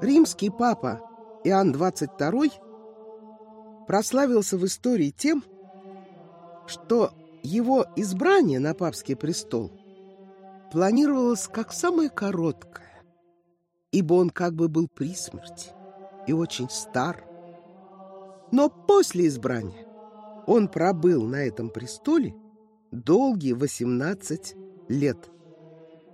Римский 0.00 0.50
папа 0.50 1.00
Иоанн 1.44 1.72
XXII 1.72 2.52
прославился 3.86 4.58
в 4.58 4.66
истории 4.66 5.10
тем, 5.10 5.42
что 6.66 7.12
его 7.42 7.86
избрание 7.96 8.58
на 8.58 8.74
папский 8.74 9.16
престол 9.16 9.70
планировалось 10.70 11.48
как 11.48 11.72
самое 11.72 12.10
короткое, 12.10 13.02
ибо 13.90 14.14
он 14.14 14.30
как 14.30 14.54
бы 14.54 14.68
был 14.68 14.88
при 14.88 15.14
смерти 15.14 15.70
и 16.26 16.32
очень 16.32 16.68
стар. 16.68 17.24
Но 18.52 18.68
после 18.68 19.28
избрания 19.28 19.86
он 20.46 20.68
пробыл 20.68 21.22
на 21.22 21.36
этом 21.36 21.70
престоле 21.70 22.34
долгие 22.90 23.52
18 23.54 24.56
лет, 24.88 25.30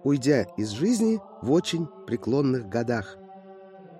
уйдя 0.04 0.42
из 0.56 0.70
жизни 0.70 1.20
в 1.42 1.50
очень 1.50 1.86
преклонных 2.06 2.68
годах. 2.68 3.18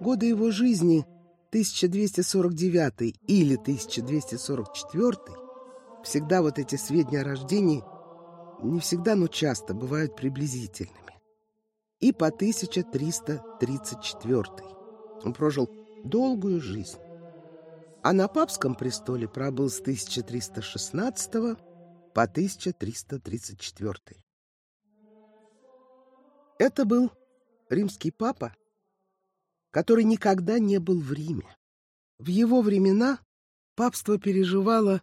Годы 0.01 0.27
его 0.27 0.51
жизни 0.51 1.07
1249 1.51 3.21
или 3.27 3.57
1244 3.57 5.17
всегда 6.03 6.43
вот 6.43 6.59
эти 6.59 6.75
сведения 6.77 7.21
о 7.21 7.25
рождении 7.25 7.85
не 8.63 8.81
всегда, 8.81 9.15
но 9.17 9.27
часто 9.27 9.75
бывают 9.75 10.17
приблизительными. 10.17 11.21
И 12.01 12.13
по 12.13 12.29
1334 12.29 14.45
он 15.25 15.33
прожил 15.33 15.69
долгую 16.05 16.61
жизнь. 16.61 16.99
А 18.03 18.13
на 18.13 18.29
папском 18.29 18.75
престоле 18.75 19.27
пробыл 19.29 19.71
с 19.71 19.81
1316 19.81 21.33
по 22.13 22.23
1334. 22.23 24.23
Это 26.59 26.85
был 26.85 27.11
римский 27.69 28.11
папа, 28.11 28.55
который 29.73 30.05
никогда 30.05 30.61
не 30.61 30.79
был 30.79 31.01
в 31.01 31.13
Риме. 31.13 31.57
В 32.19 32.29
его 32.29 32.63
времена 32.63 33.19
папство 33.75 34.19
переживало 34.19 35.03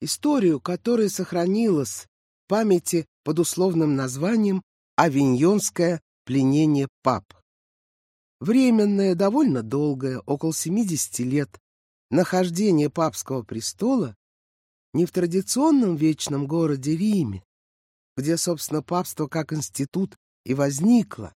историю, 0.00 0.60
которая 0.60 1.10
сохранилась 1.10 2.06
в 2.44 2.48
памяти 2.48 3.06
под 3.24 3.40
условным 3.40 3.96
названием 3.96 4.62
«Авиньонское 4.96 6.00
пленение 6.24 6.88
пап». 7.02 7.34
Временное, 8.40 9.14
довольно 9.14 9.62
долгое, 9.62 10.20
около 10.20 10.54
70 10.54 11.18
лет, 11.20 11.58
нахождение 12.10 12.90
папского 12.90 13.42
престола 13.42 14.14
не 14.92 15.06
в 15.06 15.10
традиционном 15.10 15.96
вечном 15.96 16.46
городе 16.46 16.96
Риме, 16.96 17.42
где, 18.16 18.36
собственно, 18.36 18.82
папство 18.82 19.26
как 19.26 19.52
институт 19.52 20.16
и 20.44 20.54
возникло. 20.54 21.34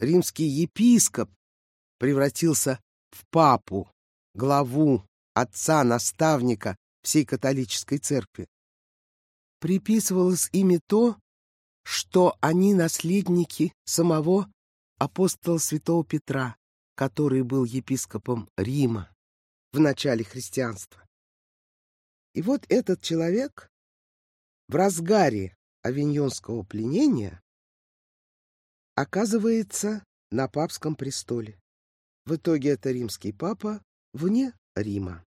Римский 0.00 0.46
епископ 0.46 1.30
превратился 2.00 2.80
в 3.10 3.26
папу, 3.30 3.88
главу, 4.34 5.04
отца, 5.34 5.84
наставника 5.84 6.76
всей 7.02 7.26
католической 7.26 7.98
церкви. 7.98 8.48
Приписывалось 9.60 10.48
ими 10.52 10.80
то, 10.86 11.18
что 11.84 12.36
они 12.40 12.72
наследники 12.72 13.74
самого 13.84 14.50
апостола 14.98 15.58
святого 15.58 16.02
Петра, 16.02 16.56
который 16.94 17.42
был 17.42 17.64
епископом 17.64 18.48
Рима 18.56 19.14
в 19.72 19.78
начале 19.78 20.24
христианства. 20.24 21.06
И 22.34 22.40
вот 22.40 22.64
этот 22.70 23.02
человек 23.02 23.68
в 24.68 24.74
разгаре 24.74 25.54
авиньонского 25.82 26.62
пленения 26.62 27.42
оказывается 28.94 30.02
на 30.30 30.48
папском 30.48 30.94
престоле. 30.94 31.60
В 32.26 32.36
итоге 32.36 32.70
это 32.70 32.90
римский 32.90 33.32
папа 33.32 33.82
вне 34.12 34.52
Рима. 34.74 35.24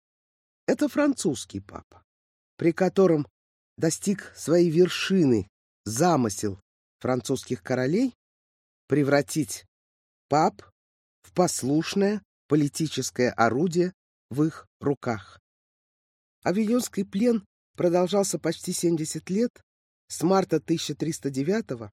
Это 0.67 0.89
французский 0.89 1.60
папа, 1.60 2.03
при 2.56 2.72
котором 2.72 3.26
достиг 3.76 4.32
своей 4.37 4.71
вершины 4.71 5.48
замысел 5.84 6.60
французских 7.00 7.62
королей 7.62 8.15
превратить 8.87 9.65
пап 10.28 10.62
в 11.22 11.32
послушное 11.32 12.22
политическое 12.48 13.31
орудие 13.31 13.93
в 14.31 14.43
их 14.43 14.66
руках. 14.81 15.41
Авиньонский 16.43 17.04
плен 17.04 17.44
продолжался 17.77 18.38
почти 18.38 18.72
70 18.72 19.28
лет, 19.31 19.62
с 20.09 20.22
марта 20.22 20.56
1309 20.56 21.91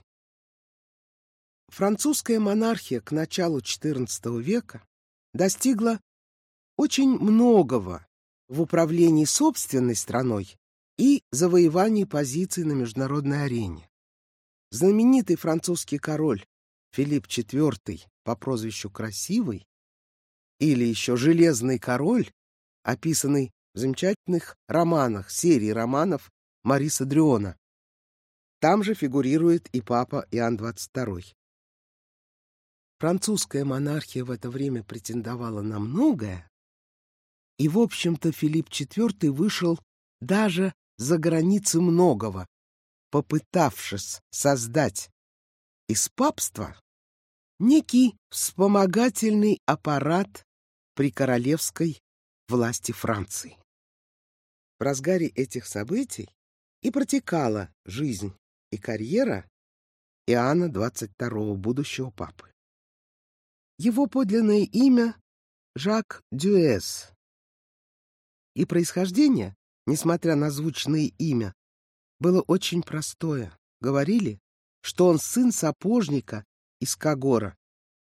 Французская 1.71 2.37
монархия 2.37 2.99
к 2.99 3.13
началу 3.13 3.59
XIV 3.59 4.41
века 4.41 4.85
достигла 5.33 6.01
очень 6.75 7.17
многого 7.17 8.05
в 8.49 8.59
управлении 8.59 9.23
собственной 9.23 9.95
страной 9.95 10.57
и 10.97 11.23
завоевании 11.31 12.03
позиций 12.03 12.65
на 12.65 12.73
международной 12.73 13.45
арене. 13.45 13.89
Знаменитый 14.71 15.37
французский 15.37 15.97
король 15.97 16.45
Филипп 16.91 17.27
IV 17.27 18.01
по 18.25 18.35
прозвищу 18.35 18.89
Красивый 18.89 19.65
или 20.59 20.83
еще 20.83 21.15
Железный 21.15 21.79
король, 21.79 22.29
описанный 22.83 23.49
в 23.73 23.79
замечательных 23.79 24.57
романах, 24.67 25.31
серии 25.31 25.69
романов 25.69 26.31
Мариса 26.63 27.05
Дрюона. 27.05 27.57
Там 28.59 28.83
же 28.83 28.93
фигурирует 28.93 29.69
и 29.69 29.79
папа 29.79 30.27
Иоанн 30.31 30.57
XXII. 30.57 31.33
Французская 33.01 33.65
монархия 33.65 34.23
в 34.23 34.29
это 34.29 34.51
время 34.51 34.83
претендовала 34.83 35.63
на 35.63 35.79
многое, 35.79 36.47
и, 37.57 37.67
в 37.67 37.79
общем-то, 37.79 38.31
Филипп 38.31 38.69
IV 38.69 39.31
вышел 39.31 39.79
даже 40.19 40.71
за 40.99 41.17
границы 41.17 41.81
многого, 41.81 42.45
попытавшись 43.09 44.21
создать 44.29 45.09
из 45.87 46.09
папства 46.09 46.79
некий 47.57 48.15
вспомогательный 48.29 49.57
аппарат 49.65 50.45
при 50.93 51.09
королевской 51.09 51.99
власти 52.49 52.91
Франции. 52.91 53.57
В 54.77 54.83
разгаре 54.83 55.25
этих 55.29 55.65
событий 55.65 56.29
и 56.83 56.91
протекала 56.91 57.73
жизнь 57.83 58.35
и 58.69 58.77
карьера 58.77 59.49
Иоанна 60.27 60.65
XXII, 60.65 61.55
будущего 61.55 62.11
папы. 62.11 62.50
Его 63.83 64.05
подлинное 64.05 64.61
имя— 64.61 65.15
Жак 65.75 66.21
Дюэс. 66.31 67.11
И 68.53 68.65
происхождение, 68.65 69.55
несмотря 69.87 70.35
на 70.35 70.51
звучное 70.51 71.11
имя, 71.17 71.55
было 72.19 72.41
очень 72.41 72.83
простое. 72.83 73.57
Говорили, 73.79 74.39
что 74.81 75.07
он 75.07 75.17
сын 75.17 75.51
сапожника 75.51 76.45
из 76.79 76.95
Кагора. 76.95 77.57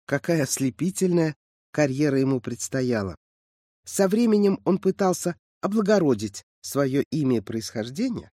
Какая 0.05 0.43
ослепительная 0.43 1.35
карьера 1.71 2.21
ему 2.21 2.43
предстояла. 2.43 3.17
Со 3.87 4.07
временем 4.07 4.61
он 4.67 4.77
пытался 4.77 5.35
облагородить 5.63 6.45
свое 6.61 7.05
имя 7.05 7.39
и 7.39 7.41
происхождение, 7.41 8.31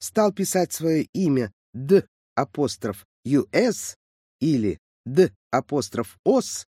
стал 0.00 0.34
писать 0.34 0.74
свое 0.74 1.04
имя 1.14 1.50
Д 1.72 2.06
апостроф 2.34 3.06
ЮС 3.24 3.96
или 4.38 4.78
Д 5.06 5.34
апостроф 5.50 6.18
ОС 6.24 6.66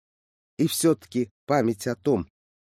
и 0.58 0.68
все-таки 0.68 1.30
память 1.46 1.88
о 1.88 1.96
том, 1.96 2.28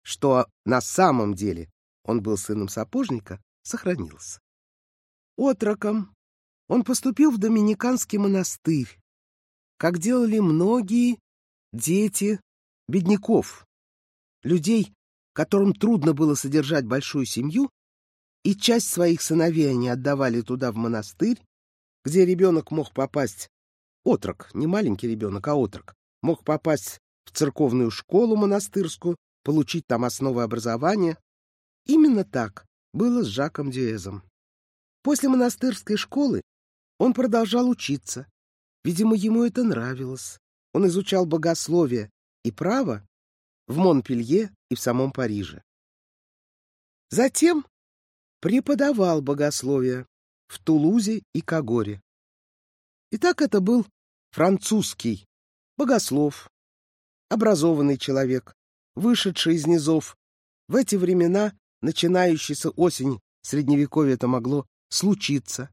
что 0.02 0.48
на 0.66 0.82
самом 0.82 1.34
деле 1.34 1.70
он 2.04 2.22
был 2.22 2.38
сыном 2.38 2.70
сапожника, 2.70 3.42
сохранилась. 3.64 4.40
Отроком 5.38 6.16
он 6.68 6.84
поступил 6.84 7.32
в 7.32 7.38
Доминиканский 7.38 8.18
монастырь, 8.18 9.00
как 9.78 9.98
делали 10.00 10.40
многие 10.40 11.20
дети 11.74 12.40
бедняков, 12.88 13.66
людей, 14.44 14.94
которым 15.34 15.74
трудно 15.74 16.14
было 16.14 16.36
содержать 16.36 16.86
большую 16.86 17.26
семью, 17.26 17.70
и 18.44 18.56
часть 18.56 18.90
своих 18.90 19.22
сыновей 19.22 19.72
они 19.72 19.90
отдавали 19.90 20.42
туда, 20.42 20.72
в 20.72 20.76
монастырь, 20.76 21.42
где 22.04 22.26
ребенок 22.26 22.72
мог 22.72 22.94
попасть, 22.94 23.50
отрок, 24.04 24.52
не 24.54 24.68
маленький 24.68 25.08
ребенок, 25.08 25.48
а 25.48 25.56
отрок, 25.56 25.96
мог 26.22 26.44
попасть 26.44 27.00
в 27.26 27.32
церковную 27.32 27.92
школу 27.92 28.36
монастырскую, 28.36 29.18
получить 29.44 29.86
там 29.88 30.06
основы 30.06 30.44
образования. 30.44 31.18
Именно 31.86 32.24
так 32.24 32.66
было 32.94 33.24
с 33.24 33.28
Жаком 33.28 33.72
Дюэзом. 33.72 34.24
После 35.04 35.30
монастырской 35.30 35.98
школы 35.98 36.42
он 36.98 37.14
продолжал 37.14 37.70
учиться. 37.70 38.28
Видимо, 38.84 39.16
ему 39.16 39.44
это 39.44 39.64
нравилось. 39.64 40.40
Он 40.74 40.88
изучал 40.88 41.26
богословие 41.26 42.10
и 42.44 42.52
право 42.52 43.06
в 43.68 43.78
Монпелье 43.78 44.56
и 44.70 44.76
в 44.76 44.80
самом 44.80 45.12
Париже. 45.12 45.64
Затем 47.10 47.66
преподавал 48.40 49.22
богословие 49.22 50.06
в 50.48 50.60
Тулузе 50.60 51.24
и 51.34 51.42
Кагоре. 51.42 52.02
Итак, 53.12 53.42
это 53.42 53.62
был 53.62 53.86
французский 54.32 55.26
богослов, 55.78 56.50
образованный 57.30 57.98
человек, 57.98 58.56
вышедший 58.96 59.56
из 59.56 59.68
низов. 59.68 60.18
В 60.68 60.76
эти 60.76 60.96
времена, 60.96 61.54
начинающейся 61.82 62.70
осень 62.72 63.20
Средневековья, 63.42 64.16
это 64.16 64.28
могло 64.28 64.66
случиться. 64.90 65.70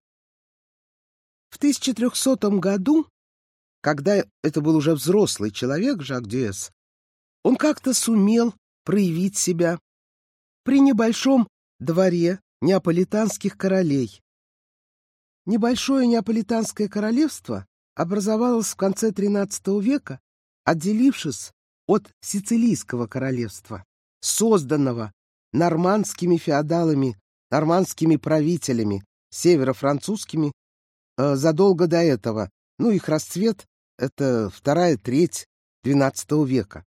В 1.50 1.56
1300 1.56 2.36
году, 2.58 3.06
когда 3.80 4.24
это 4.42 4.60
был 4.60 4.76
уже 4.76 4.94
взрослый 4.94 5.50
человек, 5.50 6.02
Жак 6.02 6.26
Дюэс, 6.26 6.70
он 7.42 7.56
как-то 7.56 7.94
сумел 7.94 8.54
проявить 8.84 9.36
себя 9.36 9.78
при 10.64 10.80
небольшом 10.80 11.48
дворе 11.80 12.40
неаполитанских 12.60 13.56
королей. 13.56 14.22
Небольшое 15.44 16.06
неаполитанское 16.06 16.88
королевство 16.88 17.66
образовалось 17.94 18.68
в 18.68 18.76
конце 18.76 19.10
XIII 19.10 19.82
века, 19.82 20.20
отделившись 20.64 21.52
от 21.86 22.10
Сицилийского 22.20 23.06
королевства, 23.06 23.84
созданного 24.20 25.12
нормандскими 25.52 26.36
феодалами, 26.36 27.18
нормандскими 27.50 28.16
правителями, 28.16 29.04
северо-французскими, 29.30 30.52
э, 31.18 31.34
задолго 31.36 31.86
до 31.86 31.98
этого. 31.98 32.50
Ну, 32.78 32.90
их 32.90 33.08
расцвет— 33.08 33.66
это 33.98 34.50
вторая 34.50 34.96
треть 34.96 35.46
XII 35.84 36.46
века. 36.46 36.84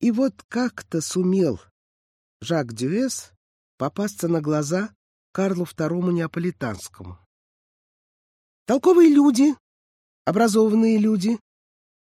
И 0.00 0.10
вот 0.10 0.42
как-то 0.48 1.00
сумел 1.00 1.60
Жак 2.40 2.72
Дюэс 2.74 3.32
попасться 3.78 4.28
на 4.28 4.40
глаза 4.40 4.94
Карлу 5.32 5.64
II 5.64 6.12
Неаполитанскому. 6.12 7.18
Толковые 8.66 9.08
люди, 9.08 9.54
образованные 10.24 10.98
люди, 10.98 11.38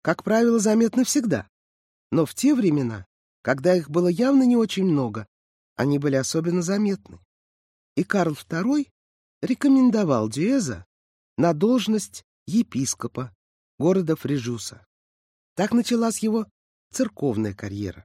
как 0.02 0.24
правило, 0.24 0.58
заметны 0.58 1.04
всегда. 1.04 1.48
Но 2.10 2.24
в 2.24 2.34
те 2.34 2.54
времена, 2.54 3.06
когда 3.42 3.74
их 3.74 3.90
было 3.90 4.08
явно 4.08 4.44
не 4.44 4.56
очень 4.56 4.84
много, 4.84 5.26
они 5.76 5.98
были 5.98 6.16
особенно 6.16 6.62
заметны. 6.62 7.20
И 7.94 8.04
Карл 8.04 8.34
II 8.34 8.88
рекомендовал 9.42 10.28
Дюэза 10.28 10.86
на 11.36 11.52
должность 11.52 12.24
епископа 12.46 13.34
города 13.78 14.16
Фрижуса. 14.16 14.84
Так 15.54 15.72
началась 15.72 16.18
его 16.20 16.46
церковная 16.90 17.54
карьера. 17.54 18.04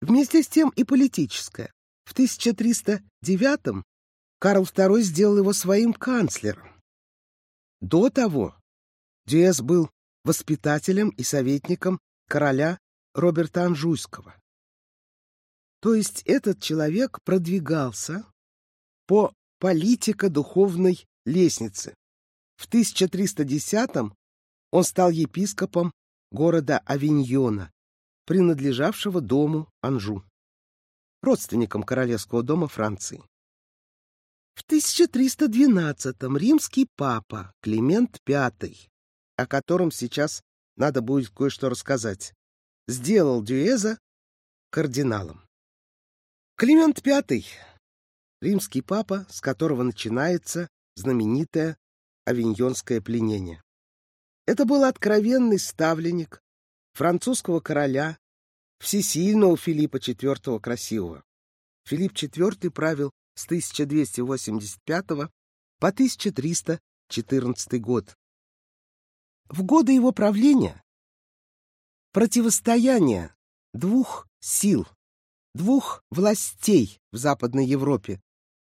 Вместе 0.00 0.42
с 0.42 0.48
тем 0.48 0.70
и 0.70 0.84
политическая. 0.84 1.72
В 2.04 2.12
1309 2.12 3.84
Карл 4.40 4.64
II 4.64 5.00
сделал 5.02 5.38
его 5.38 5.52
своим 5.52 5.92
канцлером. 5.92 6.68
До 7.80 8.10
того 8.10 8.56
Дюэс 9.26 9.60
был 9.60 9.90
воспитателем 10.24 11.10
и 11.10 11.22
советником 11.22 12.00
короля 12.28 12.78
Роберта 13.14 13.64
Анжуйского. 13.64 14.34
То 15.80 15.94
есть 15.94 16.22
этот 16.22 16.60
человек 16.60 17.18
продвигался 17.24 18.24
по 19.06 19.34
политико-духовной 19.58 21.04
лестнице. 21.24 21.94
В 22.56 22.66
1310 22.66 24.12
он 24.70 24.84
стал 24.84 25.10
епископом 25.10 25.92
города 26.30 26.78
Авиньона, 26.86 27.70
принадлежавшего 28.24 29.20
дому 29.20 29.68
Анжу, 29.80 30.24
родственникам 31.20 31.82
королевского 31.82 32.42
дома 32.42 32.68
Франции. 32.68 33.22
В 34.54 34.64
1312-м 34.64 36.36
римский 36.36 36.86
папа 36.96 37.52
Климент 37.60 38.18
V, 38.26 38.52
о 39.42 39.46
котором 39.46 39.90
сейчас 39.90 40.42
надо 40.76 41.02
будет 41.02 41.30
кое-что 41.30 41.68
рассказать, 41.68 42.32
сделал 42.86 43.42
Дюэза 43.42 43.98
кардиналом. 44.70 45.44
Климент 46.56 47.04
V— 47.04 47.42
римский 48.40 48.82
папа, 48.82 49.26
с 49.28 49.40
которого 49.40 49.82
начинается 49.82 50.68
знаменитое 50.94 51.76
авиньонское 52.24 53.00
пленение. 53.00 53.60
Это 54.46 54.64
был 54.64 54.84
откровенный 54.84 55.58
ставленник 55.58 56.40
французского 56.94 57.58
короля, 57.60 58.16
всесильного 58.78 59.56
Филиппа 59.56 59.96
IV 59.96 60.60
Красивого. 60.60 61.24
Филипп 61.84 62.12
IV 62.12 62.70
правил 62.70 63.10
с 63.34 63.46
1285 63.46 65.06
по 65.06 65.88
1314 65.88 67.80
год. 67.80 68.16
В 69.52 69.64
годы 69.64 69.92
его 69.92 70.12
правления 70.12 70.82
противостояние 72.12 73.34
двух 73.74 74.26
сил, 74.40 74.88
двух 75.54 76.02
властей 76.10 76.98
в 77.12 77.18
Западной 77.18 77.66
Европе, 77.66 78.22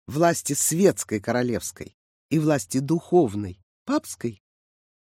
власти 0.08 0.52
светской 0.52 1.22
королевской 1.22 1.96
и 2.30 2.38
власти 2.38 2.80
духовной, 2.80 3.62
папской, 3.86 4.42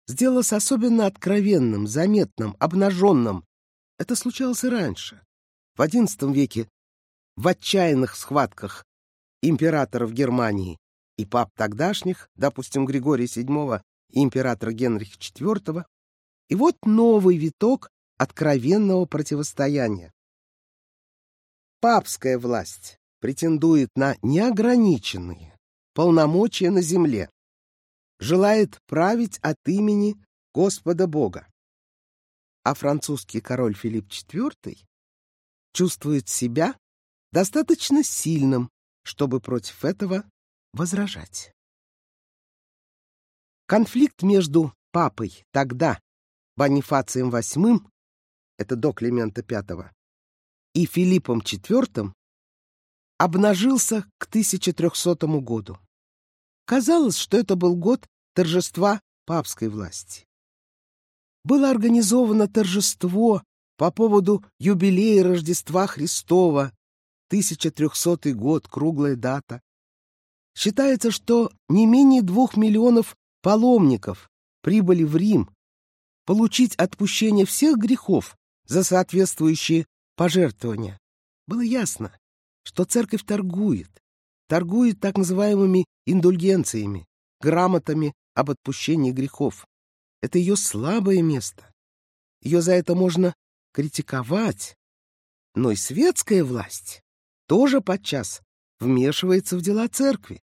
сделалось 0.06 0.52
особенно 0.52 1.06
откровенным, 1.06 1.88
заметным, 1.88 2.58
обнаженным. 2.60 3.46
Это 3.98 4.18
случалось 4.18 4.66
и 4.66 4.68
раньше. 4.68 5.22
В 5.78 5.82
XI 5.82 6.34
веке 6.34 6.68
в 7.38 7.48
отчаянных 7.48 8.18
схватках 8.18 8.84
императоров 9.42 10.12
Германии 10.12 10.78
и 11.16 11.26
пап 11.26 11.52
тогдашних, 11.56 12.30
допустим, 12.36 12.86
Григория 12.86 13.28
VII 13.28 13.82
императора 14.12 14.72
Генриха 14.72 15.18
IV, 15.18 15.86
и 16.50 16.56
вот 16.56 16.78
новый 16.86 17.38
виток 17.38 17.90
откровенного 18.18 19.06
противостояния. 19.06 20.12
Папская 21.80 22.38
власть 22.38 22.98
претендует 23.20 23.90
на 23.96 24.16
неограниченные 24.22 25.58
полномочия 25.94 26.72
на 26.72 26.82
земле, 26.82 27.30
желает 28.20 28.80
править 28.86 29.38
от 29.40 29.58
имени 29.66 30.16
Господа 30.54 31.08
Бога. 31.08 31.48
А 32.64 32.74
французский 32.74 33.42
король 33.42 33.76
Филипп 33.76 34.08
IV 34.10 34.78
чувствует 35.74 36.28
себя 36.28 36.78
достаточно 37.32 38.04
сильным, 38.04 38.70
чтобы 39.04 39.40
против 39.40 39.86
этого 39.86 40.24
возражать. 40.74 41.54
Конфликт 43.70 44.24
между 44.24 44.74
папой 44.92 45.46
тогда, 45.52 46.00
Бонифацием 46.58 47.30
VIII, 47.30 47.88
это 48.58 48.76
до 48.76 48.94
Климента 48.94 49.46
V, 49.48 49.92
и 50.74 50.88
Филиппом 50.88 51.42
IV 51.42 52.12
обнажился 53.20 54.10
к 54.18 54.26
1300 54.26 55.28
году. 55.42 55.78
Казалось, 56.66 57.16
что 57.16 57.38
это 57.38 57.56
был 57.56 57.76
год 57.76 58.08
торжества 58.34 59.02
папской 59.28 59.68
власти. 59.68 60.26
Было 61.44 61.70
организовано 61.70 62.48
торжество 62.48 63.44
по 63.78 63.92
поводу 63.92 64.44
юбилея 64.58 65.24
Рождества 65.24 65.86
Христова, 65.86 66.74
1300 67.28 68.34
год, 68.34 68.68
круглая 68.68 69.16
дата. 69.16 69.62
Считается, 70.58 71.12
что 71.12 71.52
не 71.68 71.86
менее 71.86 72.24
двух 72.24 72.58
миллионов 72.58 73.16
паломников 73.42 74.30
прибыли 74.62 75.04
в 75.04 75.16
Рим 75.16 75.50
получить 76.26 76.76
отпущение 76.76 77.46
всех 77.46 77.78
грехов 77.78 78.38
за 78.66 78.84
соответствующие 78.84 79.86
пожертвования. 80.16 81.00
Было 81.48 81.62
ясно, 81.62 82.16
что 82.64 82.86
церковь 82.86 83.24
торгует, 83.26 83.90
торгует 84.48 85.00
так 85.00 85.18
называемыми 85.18 85.86
индульгенциями, 86.06 87.08
грамотами 87.42 88.14
об 88.36 88.52
отпущении 88.52 89.12
грехов. 89.12 89.66
Это 90.22 90.38
ее 90.38 90.56
слабое 90.56 91.22
место. 91.22 91.72
Ее 92.42 92.62
за 92.62 92.74
это 92.74 92.96
можно 92.96 93.34
критиковать. 93.74 94.76
Но 95.56 95.72
и 95.72 95.76
светская 95.76 96.44
власть 96.44 97.02
тоже 97.48 97.82
подчас 97.82 98.42
вмешивается 98.80 99.58
в 99.58 99.62
дела 99.62 99.88
церкви. 99.88 100.42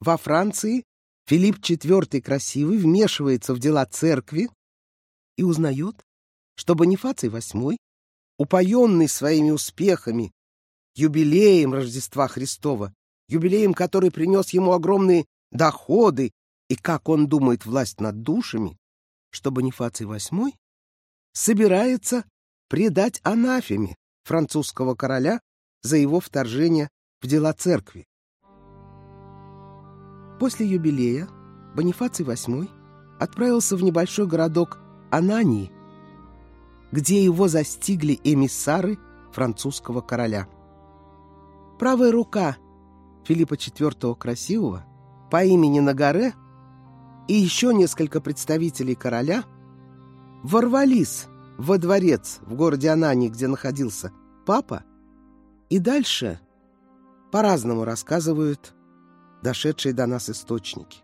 Во 0.00 0.16
Франции 0.16 0.84
Филипп 1.26 1.58
IV 1.58 2.20
Красивый 2.20 2.78
вмешивается 2.78 3.54
в 3.54 3.58
дела 3.58 3.86
церкви 3.86 4.50
и 5.36 5.42
узнает 5.42 6.04
что 6.54 6.74
Бонифаций 6.74 7.28
VIII, 7.28 7.76
упоенный 8.38 9.08
своими 9.08 9.50
успехами, 9.50 10.32
юбилеем 10.94 11.72
Рождества 11.72 12.28
Христова, 12.28 12.94
юбилеем, 13.28 13.74
который 13.74 14.10
принес 14.10 14.50
ему 14.50 14.72
огромные 14.72 15.26
доходы 15.50 16.32
и, 16.68 16.76
как 16.76 17.08
он 17.08 17.26
думает, 17.26 17.66
власть 17.66 18.00
над 18.00 18.22
душами, 18.22 18.78
что 19.30 19.50
Бонифаций 19.50 20.06
VIII 20.06 20.52
собирается 21.32 22.24
предать 22.68 23.20
анафеме 23.22 23.96
французского 24.24 24.94
короля 24.94 25.40
за 25.82 25.96
его 25.96 26.20
вторжение 26.20 26.88
в 27.20 27.26
дела 27.26 27.52
церкви. 27.52 28.06
После 30.42 30.66
юбилея 30.66 31.28
Бонифаций 31.76 32.26
VIII 32.26 32.68
отправился 33.20 33.76
в 33.76 33.82
небольшой 33.84 34.26
городок 34.26 34.80
Анании, 35.08 35.70
где 36.90 37.22
его 37.22 37.46
застигли 37.46 38.18
эмиссары 38.24 38.98
французского 39.30 40.00
короля. 40.00 40.48
Правая 41.78 42.10
рука 42.10 42.56
Филиппа 43.24 43.54
IV 43.54 44.16
Красивого 44.16 44.84
по 45.30 45.44
имени 45.44 45.78
Нагаре 45.78 46.34
и 47.28 47.34
еще 47.34 47.72
несколько 47.72 48.20
представителей 48.20 48.96
короля 48.96 49.44
ворвались 50.42 51.26
во 51.56 51.78
дворец 51.78 52.40
в 52.44 52.56
городе 52.56 52.88
Анании, 52.88 53.28
где 53.28 53.46
находился 53.46 54.10
папа, 54.44 54.82
и 55.70 55.78
дальше 55.78 56.40
по-разному 57.30 57.84
рассказывают 57.84 58.74
дошедшие 59.42 59.92
до 59.92 60.06
нас 60.06 60.30
источники. 60.30 61.02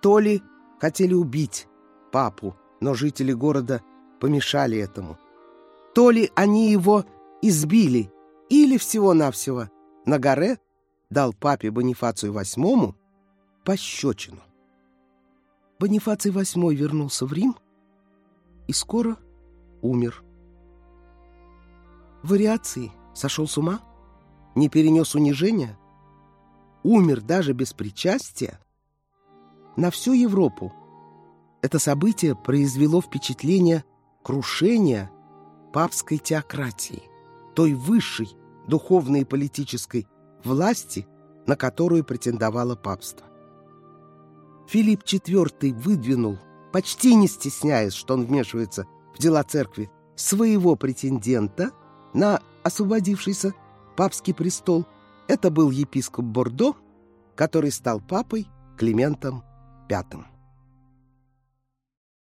То 0.00 0.18
ли 0.18 0.42
хотели 0.80 1.14
убить 1.14 1.66
папу, 2.12 2.56
но 2.80 2.94
жители 2.94 3.32
города 3.32 3.82
помешали 4.20 4.78
этому, 4.78 5.18
то 5.94 6.10
ли 6.10 6.30
они 6.34 6.70
его 6.70 7.04
избили, 7.42 8.12
или 8.48 8.78
всего-навсего 8.78 9.68
на 10.06 10.18
горе 10.18 10.58
дал 11.10 11.32
папе 11.32 11.70
Бонифацию 11.70 12.32
VIII 12.32 12.94
пощечину. 13.64 14.42
Бонифаций 15.78 16.30
VIII 16.30 16.74
вернулся 16.74 17.26
в 17.26 17.32
Рим 17.32 17.56
и 18.66 18.72
скоро 18.72 19.16
умер. 19.82 20.24
Вариации 22.22 22.90
сошел 23.14 23.46
с 23.46 23.58
ума, 23.58 23.80
не 24.54 24.68
перенес 24.68 25.14
унижения, 25.14 25.78
умер 26.88 27.20
даже 27.20 27.52
без 27.52 27.74
причастия, 27.74 28.58
на 29.76 29.90
всю 29.90 30.14
Европу. 30.14 30.72
Это 31.60 31.78
событие 31.78 32.34
произвело 32.34 33.02
впечатление 33.02 33.84
крушения 34.24 35.10
папской 35.72 36.16
теократии, 36.16 37.02
той 37.54 37.74
высшей 37.74 38.30
духовной 38.66 39.20
и 39.20 39.24
политической 39.24 40.08
власти, 40.42 41.06
на 41.46 41.56
которую 41.56 42.04
претендовало 42.04 42.74
папство. 42.74 43.26
Филипп 44.66 45.02
IV 45.02 45.74
выдвинул, 45.74 46.38
почти 46.72 47.14
не 47.14 47.28
стесняясь, 47.28 47.92
что 47.92 48.14
он 48.14 48.24
вмешивается 48.24 48.86
в 49.14 49.18
дела 49.18 49.42
церкви, 49.44 49.90
своего 50.16 50.74
претендента 50.74 51.70
на 52.14 52.40
освободившийся 52.64 53.54
папский 53.94 54.32
престол. 54.32 54.86
Это 55.28 55.50
был 55.50 55.70
епископ 55.70 56.24
Бордо, 56.24 56.74
который 57.36 57.70
стал 57.70 58.00
папой 58.00 58.48
Климентом 58.78 59.44
V. 59.90 60.24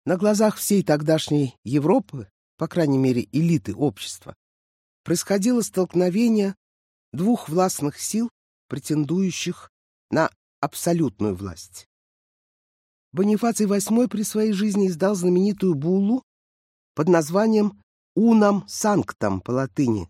На 0.05 0.17
глазах 0.17 0.57
всей 0.57 0.83
тогдашней 0.83 1.55
Европы, 1.63 2.29
по 2.59 2.67
крайней 2.67 2.99
мере 2.99 3.29
элиты 3.31 3.77
общества, 3.77 4.35
происходило 5.05 5.61
столкновение 5.61 6.57
двух 7.13 7.49
властных 7.49 8.01
сил, 8.01 8.29
претендующих 8.69 9.71
на 10.11 10.29
абсолютную 10.61 11.37
власть. 11.37 11.87
Бонифаций 13.13 13.67
VIII 13.67 14.09
при 14.09 14.23
своей 14.25 14.53
жизни 14.53 14.89
издал 14.89 15.15
знаменитую 15.15 15.77
буллу 15.77 16.25
под 16.97 17.09
названием 17.09 17.81
«Унам 18.17 18.67
санктам» 18.67 19.41
по 19.41 19.53
латыни, 19.53 20.09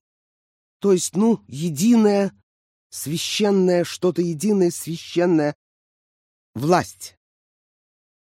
то 0.81 0.93
есть, 0.93 1.15
ну, 1.15 1.45
единое, 1.47 2.33
священное, 2.97 3.85
что-то 3.85 4.23
единое, 4.23 4.71
священное 4.71 5.55
власть. 6.55 7.17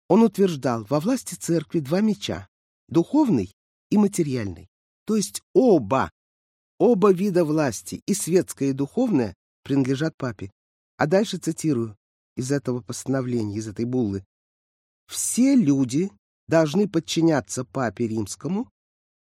Он 0.08 0.22
утверждал, 0.22 0.84
во 0.84 1.00
власти 1.00 1.34
церкви 1.34 1.80
два 1.80 2.00
меча— 2.00 2.46
духовный 2.88 3.54
и 3.90 3.96
материальный, 3.96 4.68
то 5.06 5.16
есть 5.16 5.42
оба, 5.54 6.10
оба 6.78 7.10
вида 7.10 7.44
власти, 7.44 8.02
и 8.06 8.12
светская, 8.12 8.68
и 8.68 8.72
духовная, 8.72 9.34
принадлежат 9.62 10.14
папе. 10.16 10.52
А 10.98 11.06
дальше 11.06 11.38
цитирую 11.38 11.96
из 12.36 12.52
этого 12.52 12.82
постановления, 12.82 13.56
из 13.56 13.68
этой 13.68 13.86
буллы. 13.86 14.24
Все 15.06 15.54
люди 15.56 16.10
должны 16.48 16.88
подчиняться 16.88 17.64
Папе 17.64 18.08
Римскому, 18.08 18.68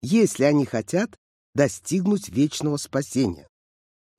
если 0.03 0.45
они 0.45 0.65
хотят 0.65 1.17
достигнуть 1.55 2.29
вечного 2.29 2.77
спасения. 2.77 3.47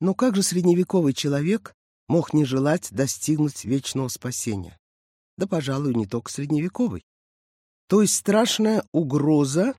Но 0.00 0.14
как 0.14 0.36
же 0.36 0.42
средневековый 0.42 1.14
человек 1.14 1.74
мог 2.08 2.32
не 2.32 2.44
желать 2.44 2.92
достигнуть 2.92 3.64
вечного 3.64 4.08
спасения? 4.08 4.78
Да, 5.36 5.46
пожалуй, 5.46 5.94
не 5.94 6.06
только 6.06 6.30
средневековый. 6.30 7.02
То 7.88 8.02
есть 8.02 8.14
страшная 8.14 8.84
угроза 8.92 9.74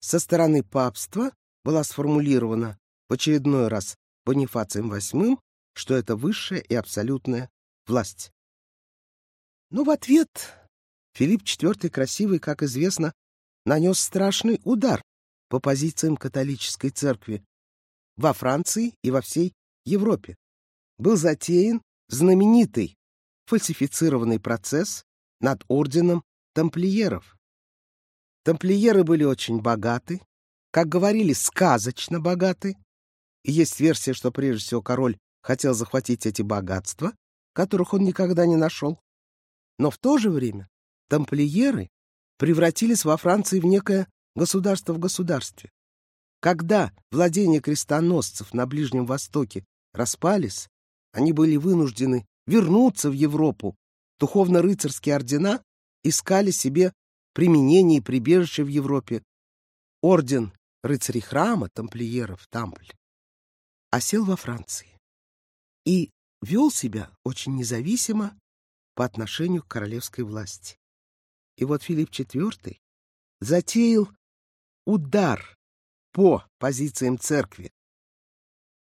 со 0.00 0.18
стороны 0.18 0.62
папства 0.62 1.32
была 1.64 1.84
сформулирована 1.84 2.78
в 3.08 3.14
очередной 3.14 3.68
раз 3.68 3.96
Бонифацием 4.24 4.92
VIII, 4.92 5.38
что 5.74 5.94
это 5.94 6.16
высшая 6.16 6.60
и 6.60 6.74
абсолютная 6.74 7.50
власть. 7.86 8.30
Но 9.70 9.84
в 9.84 9.90
ответ 9.90 10.54
Филипп 11.14 11.42
IV 11.42 11.90
Красивый, 11.90 12.38
как 12.38 12.62
известно, 12.62 13.12
нанес 13.64 13.98
страшный 13.98 14.60
удар 14.64 15.02
по 15.48 15.60
позициям 15.60 16.16
католической 16.16 16.90
церкви 16.90 17.44
во 18.16 18.32
Франции 18.32 18.94
и 19.02 19.10
во 19.10 19.20
всей 19.20 19.52
Европе. 19.84 20.36
Был 20.98 21.16
затеян 21.16 21.82
знаменитый 22.08 22.96
фальсифицированный 23.46 24.40
процесс 24.40 25.04
над 25.40 25.64
орденом 25.68 26.22
тамплиеров. 26.54 27.36
Тамплиеры 28.44 29.04
были 29.04 29.24
очень 29.24 29.60
богаты, 29.60 30.20
как 30.70 30.88
говорили, 30.88 31.32
сказочно 31.32 32.20
богаты. 32.20 32.76
И 33.42 33.52
есть 33.52 33.80
версия, 33.80 34.12
что 34.12 34.30
прежде 34.32 34.64
всего 34.64 34.82
король 34.82 35.18
хотел 35.42 35.74
захватить 35.74 36.26
эти 36.26 36.42
богатства, 36.42 37.12
которых 37.52 37.94
он 37.94 38.04
никогда 38.04 38.46
не 38.46 38.56
нашел. 38.56 38.98
Но 39.78 39.90
в 39.90 39.98
то 39.98 40.18
же 40.18 40.30
время 40.30 40.68
тамплиеры 41.08 41.88
превратились 42.38 43.04
во 43.04 43.16
Франции 43.16 43.60
в 43.60 43.64
некое 43.64 44.08
государство 44.34 44.92
в 44.92 44.98
государстве. 44.98 45.70
Когда 46.44 46.92
владения 47.10 47.62
крестоносцев 47.62 48.52
на 48.52 48.66
Ближнем 48.66 49.06
Востоке 49.06 49.64
распались, 49.94 50.68
они 51.10 51.32
были 51.32 51.56
вынуждены 51.56 52.26
вернуться 52.46 53.08
в 53.08 53.14
Европу. 53.14 53.74
Духовно-рыцарские 54.20 55.14
ордена 55.14 55.64
искали 56.02 56.50
себе 56.50 56.92
применение 57.32 58.00
и 58.00 58.02
прибежище 58.02 58.62
в 58.62 58.68
Европе. 58.68 59.22
Орден 60.02 60.52
рыцарей 60.82 61.22
храма, 61.22 61.70
тамплиеров, 61.70 62.46
Тампль, 62.48 62.92
осел 63.90 64.26
во 64.26 64.36
Франции 64.36 64.98
и 65.86 66.10
вел 66.42 66.70
себя 66.70 67.10
очень 67.24 67.56
независимо 67.56 68.38
по 68.94 69.06
отношению 69.06 69.62
к 69.62 69.68
королевской 69.68 70.24
власти. 70.24 70.76
И 71.56 71.64
вот 71.64 71.82
Филипп 71.82 72.10
IV 72.10 72.76
затеял 73.40 74.10
удар 74.84 75.53
по 76.14 76.46
позициям 76.58 77.18
церкви, 77.18 77.72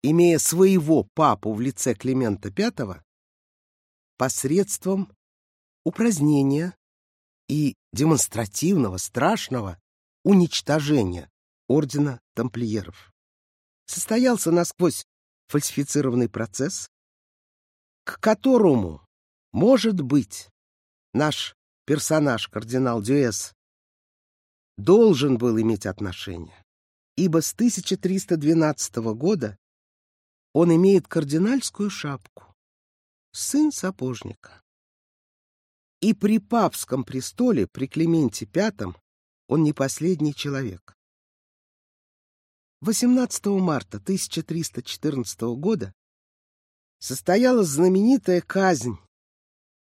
имея 0.04 0.38
своего 0.38 1.08
папу 1.16 1.52
в 1.52 1.60
лице 1.60 1.96
Климента 1.96 2.50
V 2.50 3.04
посредством 4.18 5.12
упразднения 5.84 6.78
и 7.50 7.76
демонстративного, 7.92 8.98
страшного 8.98 9.82
уничтожения 10.24 11.28
ордена 11.68 12.22
тамплиеров. 12.36 13.12
Состоялся 13.88 14.52
насквозь 14.52 15.04
фальсифицированный 15.48 16.30
процесс, 16.30 16.88
к 18.04 18.20
которому, 18.20 19.04
может 19.54 20.02
быть, 20.02 20.50
наш 21.14 21.56
персонаж, 21.86 22.48
кардинал 22.48 23.02
Дюэс, 23.02 23.54
должен 24.78 25.40
был 25.40 25.60
иметь 25.60 25.88
отношение, 25.88 26.64
ибо 27.18 27.42
с 27.42 27.52
1312 27.54 28.96
года 29.16 29.58
он 30.54 30.74
имеет 30.74 31.08
кардинальскую 31.08 31.90
шапку, 31.90 32.56
сын 33.32 33.72
сапожника. 33.72 34.62
И 36.00 36.14
при 36.14 36.38
папском 36.38 37.04
престоле, 37.04 37.68
при 37.68 37.88
Клименте 37.88 38.46
V, 38.46 38.94
он 39.48 39.64
не 39.64 39.74
последний 39.74 40.36
человек. 40.36 40.96
18 42.82 43.46
марта 43.48 43.98
1314 43.98 45.42
года 45.58 45.94
состоялась 47.00 47.70
знаменитая 47.70 48.42
казнь 48.42 49.00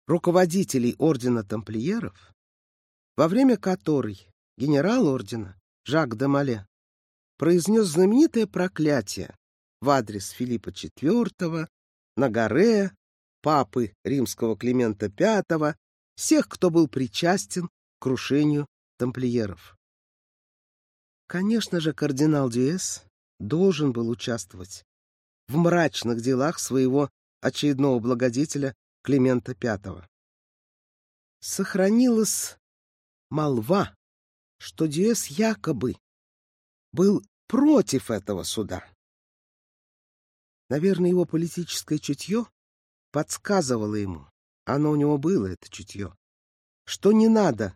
руководителей 0.06 0.96
ордена 1.00 1.44
тамплиеров, 1.44 2.32
во 3.18 3.28
время 3.28 3.58
которой 3.58 4.28
генерал 4.56 5.08
ордена 5.08 5.60
Жак 5.84 6.16
де 6.16 6.28
Мале 6.28 6.68
произнес 7.44 7.88
знаменитое 7.88 8.48
проклятие 8.48 9.36
в 9.82 9.90
адрес 9.90 10.30
Филиппа 10.30 10.70
IV, 10.70 11.68
Нагаре, 12.16 12.96
папы 13.42 13.94
римского 14.06 14.56
Климента 14.56 15.10
V, 15.10 15.76
всех, 16.16 16.48
кто 16.48 16.70
был 16.70 16.88
причастен 16.88 17.68
к 17.68 17.72
крушению 18.00 18.66
тамплиеров. 18.98 19.76
Конечно 21.28 21.82
же, 21.82 21.92
кардинал 21.92 22.50
Дюэс 22.50 23.04
должен 23.42 23.92
был 23.92 24.08
участвовать 24.08 24.86
в 25.50 25.58
мрачных 25.58 26.22
делах 26.22 26.60
своего 26.60 27.10
очередного 27.42 28.00
благодетеля 28.00 28.74
Климента 29.02 29.54
V. 29.54 30.08
Сохранилась 31.42 32.58
молва, 33.30 33.94
что 34.60 34.86
Дюэс 34.86 35.26
якобы 35.26 35.98
был 36.94 37.22
против 37.48 38.12
этого 38.12 38.44
суда. 38.44 38.86
Наверное, 40.70 41.10
его 41.10 41.26
политическое 41.26 42.00
чутье 42.00 42.46
подсказывало 43.12 43.96
ему, 43.96 44.28
оно 44.66 44.92
у 44.92 44.96
него 44.96 45.18
было, 45.18 45.48
это 45.48 45.70
чутье, 45.70 46.16
что 46.86 47.12
не 47.12 47.28
надо 47.28 47.76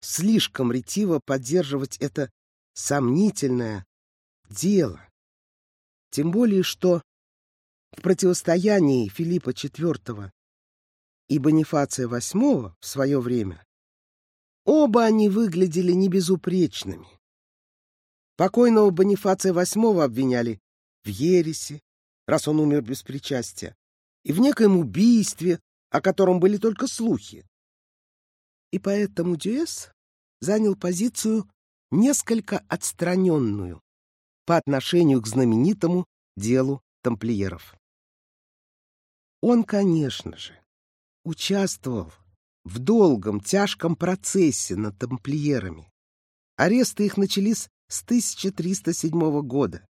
слишком 0.00 0.72
ретиво 0.72 1.20
поддерживать 1.24 1.96
это 1.98 2.30
сомнительное 2.74 3.84
дело. 4.48 5.00
Тем 6.10 6.30
более, 6.30 6.62
что 6.62 7.02
в 7.96 8.02
противостоянии 8.02 9.08
Филиппа 9.08 9.50
IV 9.50 10.30
и 11.28 11.38
Бонифация 11.38 12.08
VIII 12.08 12.74
в 12.78 12.86
свое 12.86 13.20
время 13.20 13.64
оба 14.64 15.04
они 15.04 15.28
выглядели 15.28 15.92
небезупречными. 15.92 17.06
Покойного 18.36 18.90
Бонифация 18.90 19.52
VIII 19.52 20.02
обвиняли 20.02 20.60
в 21.04 21.08
ереси, 21.08 21.80
раз 22.26 22.48
он 22.48 22.60
умер 22.60 22.82
без 22.82 23.02
причастия, 23.02 23.76
и 24.24 24.32
в 24.32 24.40
некоем 24.40 24.78
убийстве, 24.78 25.60
о 25.90 26.00
котором 26.00 26.40
были 26.40 26.56
только 26.56 26.86
слухи. 26.86 27.46
И 28.70 28.78
поэтому 28.78 29.36
Дюэс 29.36 29.90
занял 30.40 30.76
позицию 30.76 31.48
несколько 31.90 32.64
отстраненную 32.68 33.82
по 34.46 34.56
отношению 34.56 35.20
к 35.20 35.26
знаменитому 35.26 36.06
делу 36.36 36.80
тамплиеров. 37.02 37.76
Он, 39.42 39.64
конечно 39.64 40.36
же, 40.36 40.58
участвовал 41.24 42.12
в 42.64 42.78
долгом, 42.78 43.40
тяжком 43.40 43.96
процессе 43.96 44.76
над 44.76 44.98
тамплиерами. 44.98 45.92
Аресты 46.56 47.06
их 47.06 47.16
начались 47.16 47.68
с 47.92 48.02
1307 48.04 49.42
года. 49.42 49.86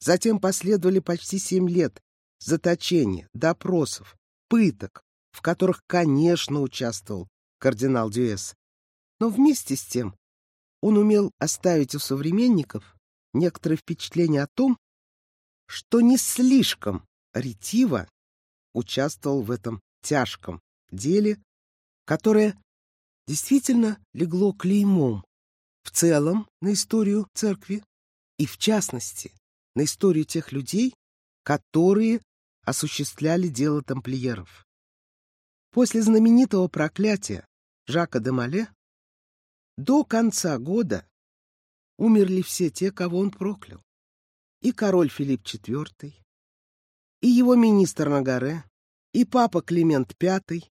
Затем 0.00 0.40
последовали 0.40 0.98
почти 0.98 1.38
семь 1.38 1.68
лет 1.68 2.02
заточения, 2.40 3.28
допросов, 3.32 4.16
пыток, 4.48 5.02
в 5.30 5.40
которых, 5.40 5.82
конечно, 5.86 6.60
участвовал 6.60 7.28
кардинал 7.58 8.10
Дюэс. 8.10 8.56
Но 9.20 9.28
вместе 9.28 9.76
с 9.76 9.84
тем 9.84 10.16
он 10.80 10.96
умел 10.96 11.30
оставить 11.38 11.94
у 11.94 12.00
современников 12.00 12.96
некоторое 13.32 13.76
впечатление 13.76 14.42
о 14.42 14.48
том, 14.48 14.76
что 15.66 16.00
не 16.00 16.16
слишком 16.16 17.06
ретиво 17.34 18.08
участвовал 18.74 19.42
в 19.42 19.52
этом 19.52 19.80
тяжком 20.02 20.60
деле, 20.90 21.40
которое 22.04 22.60
действительно 23.28 23.98
легло 24.12 24.52
клеймом 24.52 25.24
в 25.88 25.90
целом 25.90 26.46
на 26.60 26.74
историю 26.74 27.26
церкви 27.32 27.82
и, 28.36 28.44
в 28.44 28.58
частности, 28.58 29.32
на 29.74 29.84
историю 29.84 30.26
тех 30.26 30.52
людей, 30.52 30.94
которые 31.44 32.20
осуществляли 32.62 33.48
дело 33.48 33.82
тамплиеров. 33.82 34.66
После 35.70 36.02
знаменитого 36.02 36.68
проклятия 36.68 37.46
Жака 37.86 38.20
де 38.20 38.32
Мале 38.32 38.68
до 39.78 40.04
конца 40.04 40.58
года 40.58 41.08
умерли 41.96 42.42
все 42.42 42.68
те, 42.68 42.92
кого 42.92 43.20
он 43.20 43.30
проклял. 43.30 43.80
И 44.60 44.72
король 44.72 45.08
Филипп 45.08 45.42
IV, 45.42 46.12
и 47.22 47.28
его 47.28 47.54
министр 47.54 48.10
Нагаре, 48.10 48.62
и 49.14 49.24
папа 49.24 49.62
Климент 49.62 50.14
V. 50.20 50.68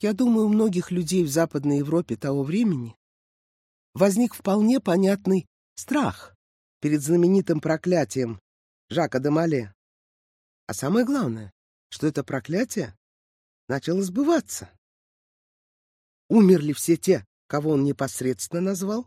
Я 0.00 0.14
думаю, 0.14 0.48
многих 0.48 0.90
людей 0.90 1.24
в 1.24 1.30
Западной 1.30 1.78
Европе 1.78 2.16
того 2.16 2.42
времени 2.42 2.96
возник 3.94 4.34
вполне 4.34 4.80
понятный 4.80 5.46
страх 5.74 6.34
перед 6.80 7.02
знаменитым 7.02 7.60
проклятием 7.60 8.40
Жака 8.88 9.18
де 9.18 9.30
Мале. 9.30 9.74
А 10.66 10.74
самое 10.74 11.04
главное, 11.04 11.52
что 11.90 12.06
это 12.06 12.24
проклятие 12.24 12.96
начало 13.68 14.02
сбываться. 14.02 14.70
Умерли 16.28 16.72
все 16.72 16.96
те, 16.96 17.24
кого 17.46 17.70
он 17.70 17.84
непосредственно 17.84 18.60
назвал, 18.60 19.06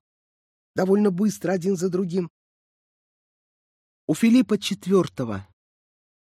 довольно 0.75 1.11
быстро 1.11 1.51
один 1.53 1.77
за 1.77 1.89
другим. 1.89 2.29
У 4.07 4.15
Филиппа 4.15 4.55
IV 4.55 5.41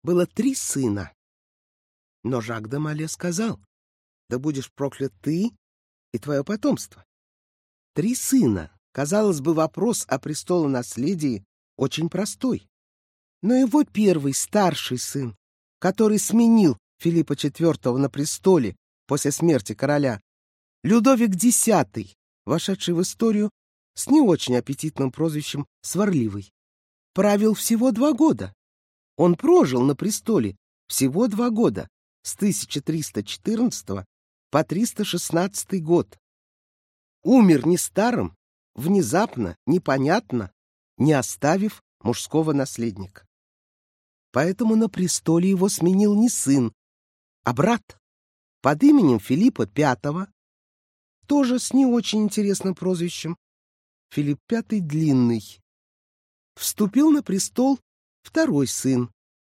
было 0.02 0.26
три 0.26 0.54
сына, 0.54 1.14
но 2.22 2.42
Жак 2.42 2.68
де 2.68 2.78
Мале 2.78 3.09
сказал, 3.09 3.59
да 4.28 4.38
будешь 4.38 4.70
проклят 4.72 5.14
ты 5.22 5.50
и 6.12 6.18
твое 6.18 6.44
потомство. 6.44 7.04
Три 7.94 8.16
сына. 8.16 8.70
Казалось 8.92 9.40
бы, 9.40 9.54
вопрос 9.54 10.04
о 10.09 10.18
престолонаследии 10.18 11.44
очень 11.76 12.09
простой. 12.09 12.68
Но 13.40 13.54
его 13.54 13.85
первый, 13.85 14.35
старший 14.35 14.98
сын, 14.98 15.37
который 15.78 16.18
сменил 16.18 16.76
Филиппа 16.98 17.35
IV 17.35 17.96
на 17.96 18.11
престоле 18.11 18.76
после 19.07 19.30
смерти 19.30 19.74
короля, 19.74 20.20
Людовик 20.83 21.35
X, 21.35 21.68
вошедший 22.44 22.94
в 22.94 23.02
историю 23.02 23.50
с 23.94 24.09
не 24.09 24.20
очень 24.20 24.57
аппетитным 24.57 25.12
прозвищем 25.12 25.66
«Сварливый», 25.83 26.50
правил 27.14 27.54
всего 27.54 27.92
два 27.92 28.12
года. 28.12 28.52
Он 29.16 29.37
прожил 29.37 29.83
на 29.83 29.94
престоле 29.94 30.57
всего 30.88 31.28
два 31.28 31.50
года, 31.50 31.88
с 32.22 32.35
1314 32.35 34.04
по 34.50 34.64
316 34.64 35.83
год. 35.83 36.18
Умер 37.24 37.66
не 37.66 37.78
старым, 37.78 38.37
внезапно, 38.74 39.56
непонятно, 39.66 40.52
не 40.98 41.14
оставив 41.14 41.82
мужского 42.02 42.52
наследника. 42.52 43.26
Поэтому 44.30 44.76
на 44.76 44.90
престоле 44.90 45.48
его 45.48 45.70
сменил 45.70 46.14
не 46.14 46.28
сын, 46.28 46.74
а 47.44 47.54
брат 47.54 47.98
под 48.60 48.82
именем 48.82 49.18
Филиппа 49.18 49.66
V, 49.66 50.26
тоже 51.26 51.58
с 51.58 51.72
не 51.72 51.87
очень 51.87 52.24
интересным 52.24 52.74
прозвищем, 52.74 53.38
Филипп 54.10 54.40
V 54.50 54.80
Длинный, 54.80 55.62
вступил 56.54 57.10
на 57.10 57.22
престол 57.22 57.80
второй 58.22 58.66
сын 58.66 59.10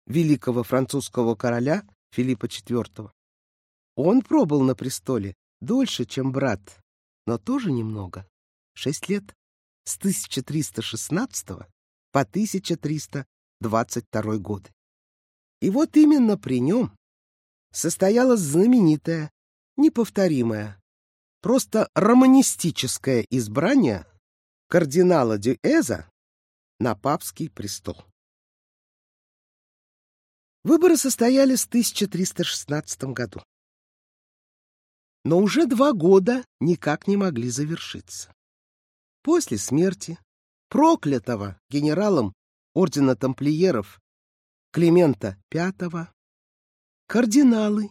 великого 0.06 0.64
французского 0.64 1.36
короля 1.36 1.84
Филиппа 2.12 2.46
IV. 2.46 3.12
Он 3.96 4.22
пробыл 4.22 4.62
на 4.62 4.74
престоле 4.74 5.36
дольше, 5.60 6.06
чем 6.06 6.32
брат, 6.32 6.80
но 7.28 7.38
тоже 7.38 7.72
немного, 7.72 8.28
шесть 8.74 9.08
лет, 9.10 9.36
с 9.84 9.98
1316 9.98 11.48
по 12.12 12.22
1322 12.22 14.38
годы. 14.38 14.72
И 15.60 15.70
вот 15.70 15.96
именно 15.98 16.38
при 16.38 16.60
нем 16.60 16.98
состоялась 17.72 18.40
знаменитая, 18.40 19.30
неповторимая 19.76 20.82
просто 21.42 21.90
романистическое 21.94 23.26
избрание 23.30 24.08
кардинала 24.70 25.38
Дюэза 25.38 26.10
на 26.80 26.96
папский 26.96 27.50
престол. 27.50 28.06
Выборы 30.64 30.96
состоялись 30.98 31.66
в 31.66 31.68
1316 31.68 33.04
году. 33.14 33.44
Но 35.24 35.40
уже 35.40 35.66
два 35.66 35.94
года 35.94 36.46
никак 36.60 37.08
не 37.08 37.18
могли 37.18 37.50
завершиться. 37.50 38.34
После 39.24 39.58
смерти 39.58 40.18
проклятого 40.70 41.60
генералом 41.70 42.34
ордена 42.74 43.16
тамплиеров 43.16 44.00
Климента 44.72 45.38
V 45.52 46.08
кардиналы 47.08 47.90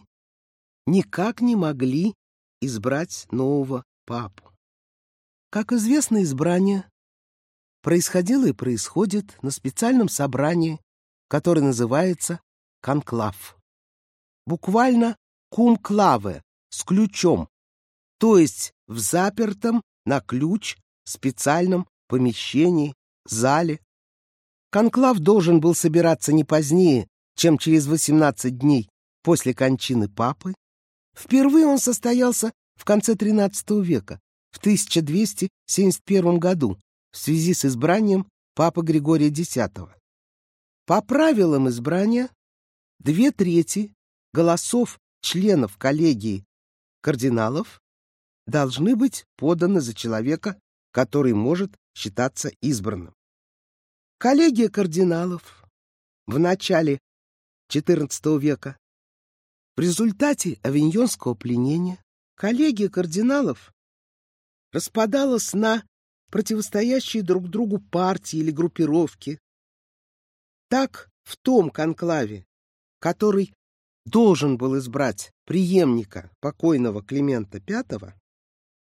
никак 0.85 1.41
не 1.41 1.55
могли 1.55 2.13
избрать 2.61 3.27
нового 3.31 3.83
папу. 4.05 4.53
Как 5.49 5.73
известно, 5.73 6.23
избрание 6.23 6.89
происходило 7.81 8.45
и 8.45 8.53
происходит 8.53 9.41
на 9.41 9.51
специальном 9.51 10.09
собрании, 10.09 10.79
которое 11.27 11.61
называется 11.61 12.39
конклав. 12.81 13.57
Буквально 14.45 15.17
кум-клаве 15.49 16.41
с 16.77 16.83
ключом, 16.83 17.49
то 18.19 18.37
есть 18.37 18.71
в 18.87 18.99
запертом 18.99 19.81
на 20.05 20.21
ключ 20.21 20.77
специальном 21.05 21.87
помещении, 22.07 22.93
зале. 23.25 23.79
Конклав 24.69 25.17
должен 25.17 25.59
был 25.59 25.73
собираться 25.73 26.31
не 26.33 26.43
позднее, 26.43 27.07
чем 27.35 27.57
через 27.57 27.87
18 27.87 28.59
дней 28.59 28.89
после 29.23 29.55
кончины 29.55 30.07
папы. 30.07 30.53
Впервые 31.15 31.65
он 31.65 31.79
состоялся 31.79 32.51
в 32.75 32.85
конце 32.85 33.15
XIII 33.15 33.81
века, 33.81 34.19
в 34.51 34.59
1271 34.59 36.37
году, 36.37 36.77
в 37.11 37.17
связи 37.17 37.55
с 37.55 37.65
избранием 37.65 38.27
папы 38.53 38.81
Григория 38.83 39.29
X. 39.29 39.57
По 40.85 41.01
правилам 41.01 41.69
избрания, 41.69 42.29
две 42.99 43.31
трети 43.31 43.95
голосов 44.31 44.99
членов 45.21 45.77
коллегии 45.77 46.46
кардиналов 47.07 47.81
должны 48.47 48.97
быть 48.97 49.23
поданы 49.37 49.79
за 49.79 49.93
человека, 49.93 50.59
который 50.91 51.31
может 51.31 51.73
считаться 51.95 52.49
избранным. 52.59 53.15
Коллегия 54.17 54.67
кардиналов 54.67 55.63
в 56.25 56.37
начале 56.37 56.99
XIV 57.71 58.37
века 58.41 58.77
в 59.77 59.79
результате 59.79 60.59
авиньонского 60.63 61.33
пленения 61.33 62.03
коллегия 62.35 62.89
кардиналов 62.89 63.71
распадалась 64.73 65.53
на 65.53 65.85
противостоящие 66.29 67.23
друг 67.23 67.47
другу 67.47 67.79
партии 67.79 68.39
или 68.39 68.51
группировки. 68.51 69.39
Так, 70.67 71.09
в 71.23 71.37
том 71.37 71.69
конклаве, 71.69 72.45
который 72.99 73.53
должен 74.07 74.57
был 74.57 74.77
избрать 74.77 75.31
преемника 75.45 76.31
покойного 76.39 77.03
Климента 77.03 77.61
V, 77.67 78.13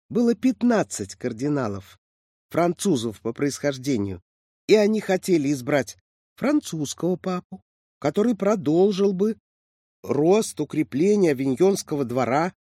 было 0.08 0.34
15 0.34 1.16
кардиналов, 1.16 1.98
французов 2.50 3.20
по 3.20 3.32
происхождению, 3.32 4.22
и 4.66 4.74
они 4.74 5.00
хотели 5.00 5.52
избрать 5.52 5.98
французского 6.36 7.16
папу, 7.16 7.60
который 7.98 8.34
продолжил 8.34 9.12
бы 9.12 9.36
рост 10.02 10.58
укрепления 10.60 11.32
Авиньонского 11.32 12.04
двора, 12.04 12.54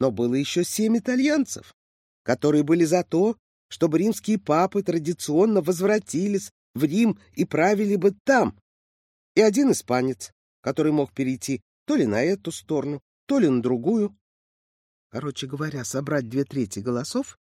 но 0.00 0.10
было 0.10 0.34
еще 0.34 0.64
семь 0.64 0.96
итальянцев, 0.98 1.74
которые 2.22 2.62
были 2.62 2.84
за 2.84 3.04
то, 3.04 3.36
чтобы 3.68 3.98
римские 3.98 4.38
папы 4.38 4.82
традиционно 4.82 5.60
возвратились 5.60 6.50
в 6.74 6.84
Рим 6.84 7.18
и 7.34 7.44
правили 7.44 7.96
бы 7.96 8.14
там, 8.24 8.58
и 9.34 9.42
один 9.42 9.72
испанец, 9.72 10.32
который 10.68 10.92
мог 10.92 11.14
перейти 11.14 11.62
то 11.86 11.96
ли 11.96 12.04
на 12.04 12.22
эту 12.22 12.52
сторону, 12.52 13.00
то 13.24 13.38
ли 13.38 13.48
на 13.48 13.62
другую. 13.62 14.14
Короче 15.10 15.46
говоря, 15.46 15.82
собрать 15.82 16.28
две 16.28 16.44
трети 16.44 16.80
голосов 16.80 17.38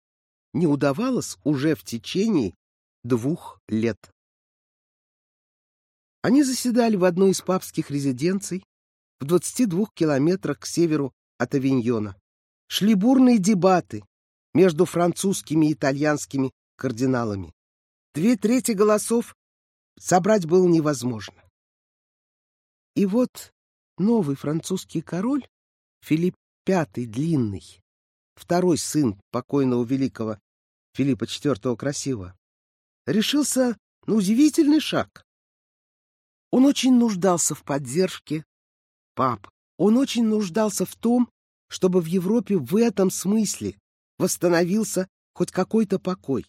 не 0.54 0.66
удавалось 0.66 1.38
уже 1.44 1.76
в 1.76 1.84
течение 1.84 2.56
двух 3.04 3.62
лет. 3.68 4.12
Они 6.24 6.42
заседали 6.42 6.96
в 6.96 7.04
одной 7.04 7.30
из 7.30 7.42
папских 7.42 7.92
резиденций 7.92 8.66
в 9.20 9.26
22 9.26 9.86
километрах 9.94 10.62
к 10.62 10.66
северу 10.66 11.14
от 11.38 11.54
Авиньона. 11.54 12.20
Шли 12.70 12.96
бурные 12.96 13.38
дебаты 13.38 14.04
между 14.56 14.86
французскими 14.86 15.68
и 15.68 15.74
итальянскими 15.74 16.50
кардиналами. 16.76 17.54
Две 18.16 18.36
трети 18.36 18.72
голосов 18.72 19.36
собрать 20.00 20.48
было 20.48 20.68
невозможно. 20.68 21.41
И 22.96 23.06
вот 23.06 23.54
новый 23.98 24.36
французский 24.36 25.02
король, 25.02 25.48
Филипп 26.02 26.36
V 26.68 26.86
Длинный, 26.94 27.82
второй 28.36 28.78
сын 28.78 29.20
покойного 29.32 29.86
великого 29.86 30.40
Филиппа 30.94 31.24
IV 31.24 31.78
Красивого, 31.78 32.38
решился 33.06 33.78
на 34.08 34.16
удивительный 34.16 34.82
шаг. 34.82 35.24
Он 36.52 36.66
очень 36.66 36.94
нуждался 36.94 37.56
в 37.56 37.64
поддержке 37.64 38.44
пап. 39.16 39.50
Он 39.78 39.98
очень 39.98 40.26
нуждался 40.26 40.86
в 40.86 40.96
том, 40.96 41.30
чтобы 41.70 42.02
в 42.02 42.06
Европе 42.06 42.58
в 42.58 42.76
этом 42.76 43.10
смысле 43.10 43.80
восстановился 44.18 45.08
хоть 45.34 45.52
какой-то 45.52 45.98
покой, 45.98 46.46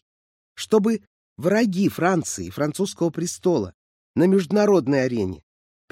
чтобы 0.54 1.04
враги 1.36 1.88
Франции 1.88 2.46
и 2.46 2.50
французского 2.50 3.10
престола 3.10 3.74
на 4.16 4.26
международной 4.26 5.04
арене 5.04 5.42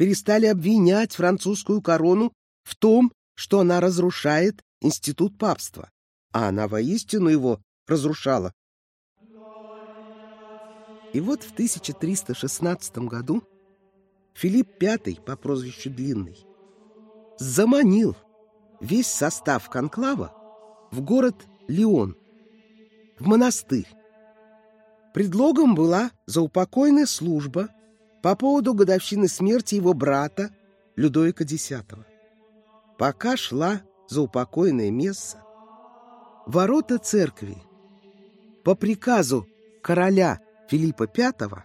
перестали 0.01 0.47
обвинять 0.47 1.13
французскую 1.13 1.83
корону 1.83 2.33
в 2.63 2.75
том, 2.75 3.13
что 3.35 3.61
она 3.61 3.81
разрушает 3.81 4.63
институт 4.81 5.37
папства, 5.37 5.91
а 6.33 6.49
она 6.49 6.69
воистину 6.69 7.29
его 7.29 7.61
разрушала. 7.87 8.55
И 11.13 11.21
вот 11.21 11.43
в 11.43 11.53
1316 11.53 12.97
году 13.01 13.43
Филипп 14.33 14.83
V 14.83 15.17
по 15.17 15.37
прозвищу 15.37 15.91
Длинный 15.91 16.47
заманил 17.39 18.17
весь 18.81 19.07
состав 19.07 19.69
конклава 19.69 20.33
в 20.91 21.03
город 21.03 21.37
Лион, 21.69 22.17
в 23.19 23.27
монастырь. 23.27 23.89
Предлогом 25.13 25.75
была 25.75 26.11
заупокойная 26.25 27.05
служба 27.05 27.69
по 28.23 28.37
поводу 28.37 28.75
годовщины 28.75 29.29
смерти 29.29 29.77
его 29.77 29.95
брата 29.95 30.51
Людовика 30.97 31.45
X. 31.45 31.73
Пока 32.99 33.37
шла 33.37 33.83
заупокойная 34.09 34.91
месса, 34.91 35.43
ворота 36.47 36.99
церкви 36.99 37.57
по 38.65 38.75
приказу 38.75 39.47
короля 39.83 40.41
Филиппа 40.69 41.09
V 41.13 41.65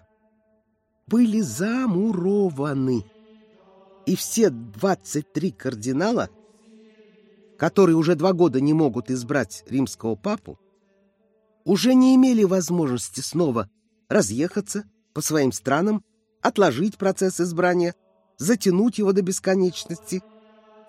были 1.08 1.41
замурованы. 1.41 3.06
И 4.06 4.15
все 4.15 4.50
23 4.50 5.52
кардинала, 5.52 6.30
которые 7.58 7.96
уже 7.96 8.15
два 8.15 8.34
года 8.34 8.62
не 8.62 8.74
могут 8.74 9.10
избрать 9.10 9.63
римского 9.68 10.15
папу, 10.15 10.60
уже 11.63 11.96
не 11.96 12.15
имели 12.15 12.44
возможности 12.44 13.22
снова 13.22 13.70
разъехаться 14.08 14.84
по 15.13 15.22
своим 15.22 15.52
странам, 15.52 16.04
отложить 16.45 16.97
процесс 16.97 17.41
избрания, 17.41 17.95
затянуть 18.38 18.99
его 18.99 19.13
до 19.13 19.23
бесконечности. 19.23 20.21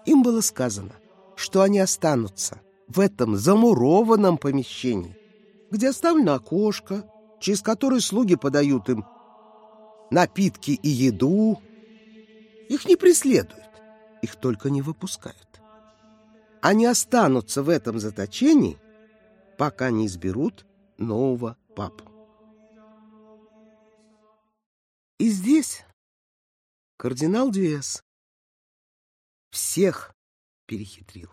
Им 0.04 0.22
было 0.22 0.42
сказано, 0.42 0.92
что 1.34 1.62
они 1.62 1.78
останутся 1.78 2.60
в 2.88 3.00
этом 3.00 3.36
замурованном 3.36 4.36
помещении, 4.36 5.16
где 5.70 5.88
оставлено 5.88 6.34
окошко, 6.34 7.04
через 7.40 7.62
которое 7.62 8.00
слуги 8.00 8.36
подают 8.36 8.90
им 8.90 9.06
напитки 10.10 10.72
и 10.72 10.88
еду. 10.88 11.62
Их 12.68 12.86
не 12.86 12.96
преследуют, 12.96 13.70
их 14.20 14.36
только 14.36 14.68
не 14.68 14.82
выпускают. 14.82 15.38
Они 16.60 16.84
останутся 16.84 17.62
в 17.62 17.70
этом 17.70 17.98
заточении, 17.98 18.76
пока 19.56 19.90
не 19.90 20.06
изберут 20.06 20.66
нового 20.98 21.56
папу. 21.74 22.05
И 25.18 25.30
здесь 25.30 25.82
кардинал 26.98 27.50
Дюэс 27.50 28.02
всех 29.50 30.14
перехитрил. 30.66 31.30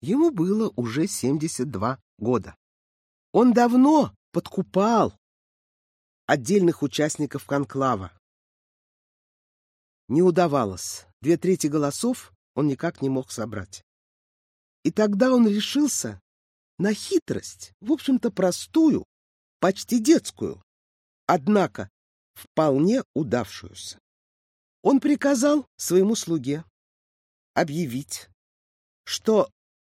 Ему 0.00 0.32
было 0.32 0.72
уже 0.74 1.06
72 1.06 2.00
года. 2.18 2.56
Он 3.30 3.52
давно 3.52 4.12
подкупал 4.32 5.16
отдельных 6.26 6.82
участников 6.82 7.46
конклава. 7.46 8.12
Не 10.08 10.22
удавалось. 10.22 11.06
Две 11.20 11.36
трети 11.36 11.68
голосов 11.68 12.32
он 12.54 12.66
никак 12.66 13.00
не 13.00 13.08
мог 13.08 13.30
собрать. 13.30 13.84
И 14.82 14.90
тогда 14.90 15.32
он 15.32 15.46
решился 15.46 16.20
на 16.78 16.92
хитрость, 16.94 17.72
в 17.80 17.92
общем-то 17.92 18.32
простую, 18.32 19.04
почти 19.60 20.00
детскую, 20.00 20.60
однако 21.26 21.88
вполне 22.34 23.02
удавшуюся. 23.14 23.98
Он 24.82 25.00
приказал 25.00 25.66
своему 25.76 26.16
слуге 26.16 26.64
объявить, 27.54 28.28
что 29.04 29.50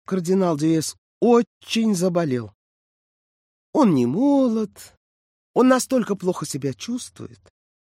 кардинал 0.05 0.57
Диэс 0.57 0.95
очень 1.19 1.95
заболел. 1.95 2.53
Он 3.73 3.93
не 3.93 4.05
молод, 4.05 4.95
он 5.53 5.67
настолько 5.67 6.15
плохо 6.15 6.45
себя 6.45 6.73
чувствует, 6.73 7.39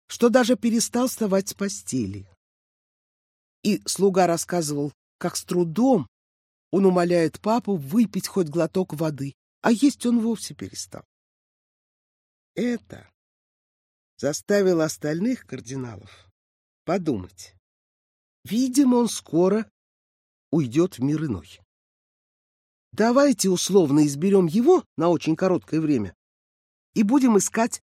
что 0.09 0.29
даже 0.29 0.57
перестал 0.57 1.09
вставать 1.09 1.49
с 1.49 1.55
постели. 1.55 2.29
И 3.63 3.83
слуга 3.87 4.27
рассказывал, 4.27 4.93
как 5.19 5.37
с 5.37 5.45
трудом 5.45 6.09
он 6.71 6.87
умоляет 6.87 7.41
папу 7.41 7.77
выпить 7.77 8.27
хоть 8.27 8.49
глоток 8.49 8.95
воды, 8.95 9.35
а 9.61 9.73
есть 9.73 10.07
он 10.07 10.21
вовсе 10.21 10.55
перестал. 10.55 11.05
Это 12.55 13.09
заставило 14.21 14.85
остальных 14.85 15.47
кардиналов 15.47 16.29
подумать. 16.85 17.55
Видимо, 18.45 18.97
он 18.97 19.09
скоро 19.09 19.71
уйдет 20.51 20.99
в 20.99 21.03
мир 21.03 21.25
иной. 21.25 21.59
Давайте 22.93 23.49
условно 23.49 24.07
изберем 24.07 24.47
его 24.47 24.85
на 24.99 25.09
очень 25.09 25.37
короткое 25.37 25.81
время 25.81 26.15
и 26.95 27.03
будем 27.03 27.39
искать 27.39 27.83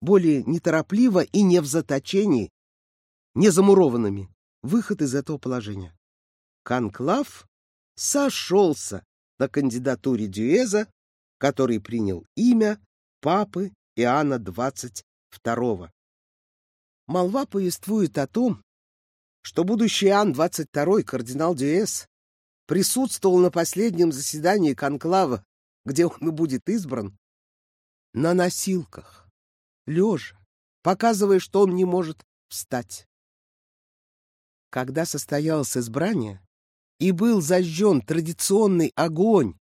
более 0.00 0.44
неторопливо 0.44 1.24
и 1.24 1.42
не 1.42 1.60
в 1.60 1.66
заточении, 1.66 2.50
не 3.34 3.50
замурованными, 3.50 4.30
выход 4.62 5.02
из 5.02 5.14
этого 5.14 5.36
положения. 5.36 5.94
Конклав 6.62 7.46
сошелся 7.96 9.04
на 9.38 9.48
кандидатуре 9.48 10.26
Дюэза, 10.26 10.90
который 11.38 11.80
принял 11.80 12.24
имя 12.34 12.80
папы 13.20 13.74
Иоанна 13.94 14.38
XXII. 15.44 15.90
Молва 17.06 17.46
повествует 17.46 18.18
о 18.18 18.26
том, 18.26 18.62
что 19.42 19.64
будущий 19.64 20.06
Иоанн 20.06 20.32
XXII, 20.32 21.02
кардинал 21.02 21.54
Дюэз, 21.54 22.08
присутствовал 22.66 23.38
на 23.38 23.50
последнем 23.50 24.12
заседании 24.12 24.74
конклава, 24.74 25.44
где 25.84 26.06
он 26.06 26.28
и 26.28 26.32
будет 26.32 26.68
избран, 26.68 27.16
на 28.12 28.34
носилках, 28.34 29.28
лежа, 29.86 30.36
показывая, 30.82 31.38
что 31.38 31.62
он 31.62 31.76
не 31.76 31.84
может 31.84 32.24
встать. 32.48 33.06
Когда 34.70 35.06
состоялось 35.06 35.76
избрание 35.76 36.42
и 36.98 37.12
был 37.12 37.40
зажжен 37.40 38.00
традиционный 38.00 38.92
огонь, 38.96 39.54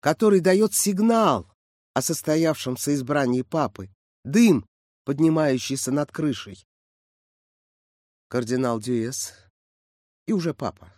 который 0.00 0.40
дает 0.40 0.74
сигнал 0.74 1.50
о 1.94 2.02
состоявшемся 2.02 2.94
избрании 2.94 3.42
папы, 3.42 3.90
дым, 4.24 4.66
поднимающийся 5.04 5.92
над 5.92 6.10
крышей. 6.10 6.66
Кардинал 8.28 8.80
Дюэс 8.80 9.34
и 10.26 10.32
уже 10.32 10.54
папа, 10.54 10.92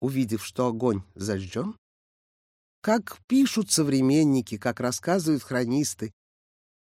увидев, 0.00 0.44
что 0.44 0.66
огонь 0.66 1.02
зажжен, 1.14 1.76
как 2.80 3.18
пишут 3.28 3.70
современники, 3.70 4.58
как 4.58 4.80
рассказывают 4.80 5.42
хронисты, 5.42 6.12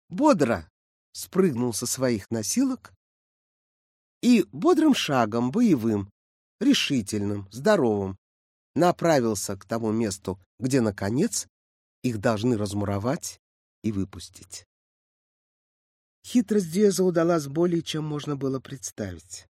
бодро 0.08 0.70
спрыгнул 1.12 1.72
со 1.72 1.86
своих 1.86 2.30
носилок 2.30 2.92
и 4.22 4.44
бодрым 4.52 4.94
шагом, 4.94 5.50
боевым, 5.50 6.10
решительным, 6.60 7.48
здоровым, 7.50 8.16
направился 8.74 9.56
к 9.56 9.64
тому 9.64 9.90
месту, 9.90 10.38
где, 10.60 10.80
наконец, 10.80 11.48
их 12.02 12.18
должны 12.18 12.56
размуровать 12.56 13.40
и 13.82 13.90
выпустить. 13.90 14.64
Хитрость 16.28 16.70
Диэза 16.70 17.02
удалась 17.04 17.46
более, 17.46 17.80
чем 17.80 18.04
можно 18.04 18.36
было 18.36 18.60
представить. 18.60 19.46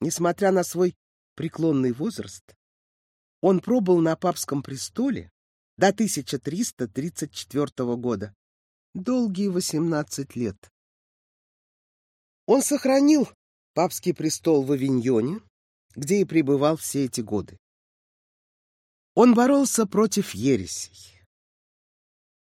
Несмотря 0.00 0.52
на 0.52 0.64
свой 0.64 0.94
преклонный 1.34 1.92
возраст, 1.92 2.44
он 3.40 3.60
пробыл 3.60 4.02
на 4.02 4.16
папском 4.16 4.62
престоле 4.62 5.32
до 5.78 5.88
1334 5.88 7.96
года, 7.96 8.34
долгие 8.92 9.48
18 9.48 10.36
лет. 10.36 10.70
Он 12.44 12.60
сохранил 12.60 13.26
папский 13.72 14.12
престол 14.12 14.62
в 14.62 14.72
Авиньоне, 14.72 15.40
где 15.94 16.20
и 16.20 16.26
пребывал 16.26 16.76
все 16.76 17.06
эти 17.06 17.22
годы. 17.22 17.56
Он 19.14 19.34
боролся 19.34 19.86
против 19.86 20.34
ересей, 20.34 21.22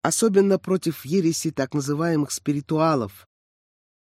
особенно 0.02 0.60
против 0.60 1.04
ереси 1.04 1.52
так 1.52 1.74
называемых 1.74 2.32
спиритуалов, 2.32 3.28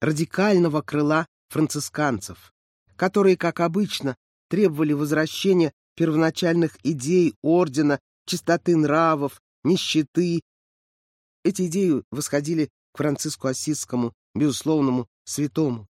радикального 0.01 0.83
крыла 0.83 1.27
францисканцев, 1.49 2.53
которые, 2.97 3.37
как 3.37 3.61
обычно, 3.61 4.17
требовали 4.49 4.93
возвращения 4.93 5.73
первоначальных 5.95 6.79
идей 6.85 7.35
ордена, 7.43 8.01
чистоты 8.27 8.77
нравов, 8.77 9.41
нищеты. 9.65 10.41
Эти 11.45 11.67
идеи 11.67 12.03
восходили 12.11 12.71
к 12.93 12.99
Франциску 12.99 13.49
Осискому, 13.49 14.13
безусловному 14.35 15.09
святому. 15.25 15.87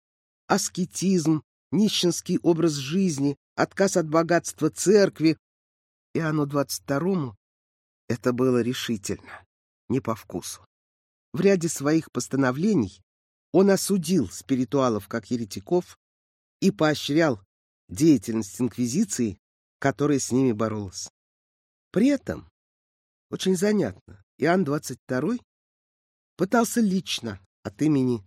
Аскетизм, 0.46 1.42
нищенский 1.70 2.38
образ 2.42 2.72
жизни, 2.72 3.36
отказ 3.54 3.96
от 3.96 4.08
богатства 4.08 4.70
церкви. 4.70 5.36
Иоанну 6.14 6.46
XXII 6.46 7.34
это 8.08 8.32
было 8.32 8.60
решительно 8.60 9.44
не 9.88 10.00
по 10.00 10.16
вкусу. 10.16 10.64
В 11.32 11.40
ряде 11.40 11.68
своих 11.68 12.10
постановлений 12.10 13.00
он 13.52 13.70
осудил 13.70 14.28
спиритуалов 14.28 15.08
как 15.08 15.30
еретиков 15.30 15.98
и 16.60 16.70
поощрял 16.70 17.42
деятельность 17.88 18.60
инквизиции, 18.60 19.38
которая 19.78 20.18
с 20.18 20.30
ними 20.30 20.52
боролась. 20.52 21.10
При 21.90 22.08
этом, 22.08 22.48
очень 23.30 23.56
занятно, 23.56 24.22
Иоанн 24.38 24.64
XXII 24.64 25.40
пытался 26.36 26.80
лично 26.80 27.40
от 27.62 27.82
имени 27.82 28.24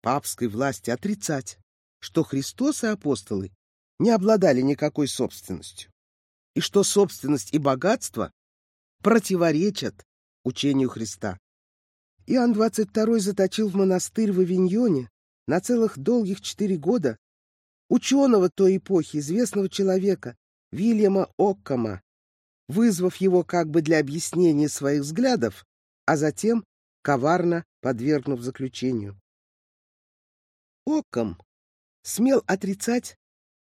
папской 0.00 0.48
власти 0.48 0.90
отрицать, 0.90 1.58
что 2.00 2.22
Христос 2.22 2.84
и 2.84 2.88
апостолы 2.88 3.52
не 3.98 4.10
обладали 4.10 4.60
никакой 4.60 5.08
собственностью, 5.08 5.90
и 6.54 6.60
что 6.60 6.82
собственность 6.84 7.52
и 7.52 7.58
богатство 7.58 8.32
противоречат 9.02 10.04
учению 10.44 10.88
Христа. 10.88 11.38
Иоанн 12.32 12.54
XXII 12.54 13.18
заточил 13.18 13.68
в 13.68 13.74
монастырь 13.74 14.32
в 14.32 14.40
Авиньоне 14.40 15.10
на 15.46 15.60
целых 15.60 15.98
долгих 15.98 16.40
четыре 16.40 16.78
года 16.78 17.18
ученого 17.90 18.48
той 18.48 18.78
эпохи, 18.78 19.18
известного 19.18 19.68
человека, 19.68 20.34
Вильяма 20.70 21.30
Оккама, 21.36 22.00
вызвав 22.68 23.16
его 23.16 23.44
как 23.44 23.68
бы 23.68 23.82
для 23.82 23.98
объяснения 23.98 24.70
своих 24.70 25.02
взглядов, 25.02 25.66
а 26.06 26.16
затем 26.16 26.64
коварно 27.02 27.66
подвергнув 27.82 28.40
заключению. 28.40 29.20
Оккам 30.86 31.38
смел 32.00 32.42
отрицать 32.46 33.18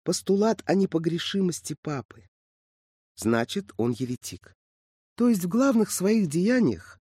постулат 0.04 0.62
о 0.66 0.74
непогрешимости 0.74 1.78
папы. 1.82 2.28
Значит, 3.16 3.72
он 3.78 3.92
еретик. 3.92 4.54
То 5.16 5.30
есть 5.30 5.46
в 5.46 5.48
главных 5.48 5.90
своих 5.90 6.28
деяниях 6.28 7.00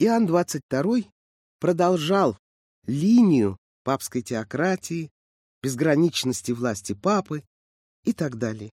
Иоанн 0.00 0.26
XXII 0.26 1.10
продолжал 1.58 2.38
линию 2.86 3.56
папской 3.82 4.22
теократии, 4.22 5.10
безграничности 5.60 6.52
власти 6.52 6.92
папы 6.94 7.42
и 8.04 8.12
так 8.12 8.36
далее. 8.36 8.70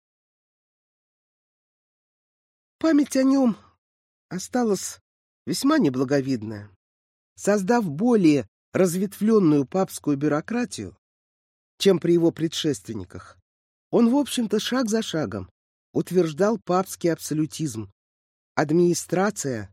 Память 2.80 3.16
о 3.18 3.24
нем 3.24 3.56
осталась 4.30 5.00
весьма 5.46 5.78
неблаговидная. 5.78 6.72
Создав 7.36 7.88
более 7.88 8.48
разветвленную 8.74 9.68
папскую 9.68 10.18
бюрократию, 10.18 10.98
чем 11.78 12.00
при 12.00 12.14
его 12.14 12.32
предшественниках, 12.32 13.38
он, 13.92 14.10
в 14.10 14.16
общем-то, 14.16 14.60
шаг 14.60 14.90
за 14.90 15.04
шагом 15.04 15.52
утверждал 15.94 16.58
папский 16.58 17.12
абсолютизм. 17.12 17.92
Администрация 18.56 19.72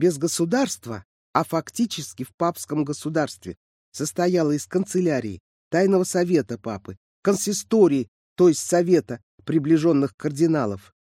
без 0.00 0.16
государства, 0.16 1.04
а 1.34 1.44
фактически 1.44 2.24
в 2.24 2.34
папском 2.34 2.84
государстве, 2.84 3.58
состояла 3.92 4.52
из 4.52 4.66
канцелярии, 4.66 5.40
тайного 5.68 6.04
совета 6.04 6.58
папы, 6.58 6.96
консистории, 7.22 8.08
то 8.34 8.48
есть 8.48 8.60
совета 8.60 9.22
приближенных 9.44 10.16
кардиналов. 10.16 10.94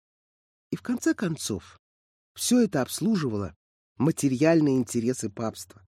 И 0.71 0.77
в 0.77 0.83
конце 0.83 1.13
концов, 1.13 1.79
все 2.35 2.65
это 2.65 2.81
обслуживало 2.81 3.55
материальные 3.99 4.79
интересы 4.79 5.29
папства. 5.29 5.87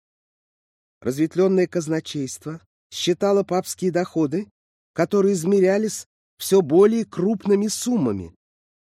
Разветвленное 1.00 1.68
казначейство 1.68 2.62
считало 2.92 3.44
папские 3.44 3.92
доходы, 3.92 4.50
которые 4.92 5.34
измерялись 5.34 6.08
все 6.38 6.62
более 6.62 7.06
крупными 7.06 7.68
суммами. 7.68 8.36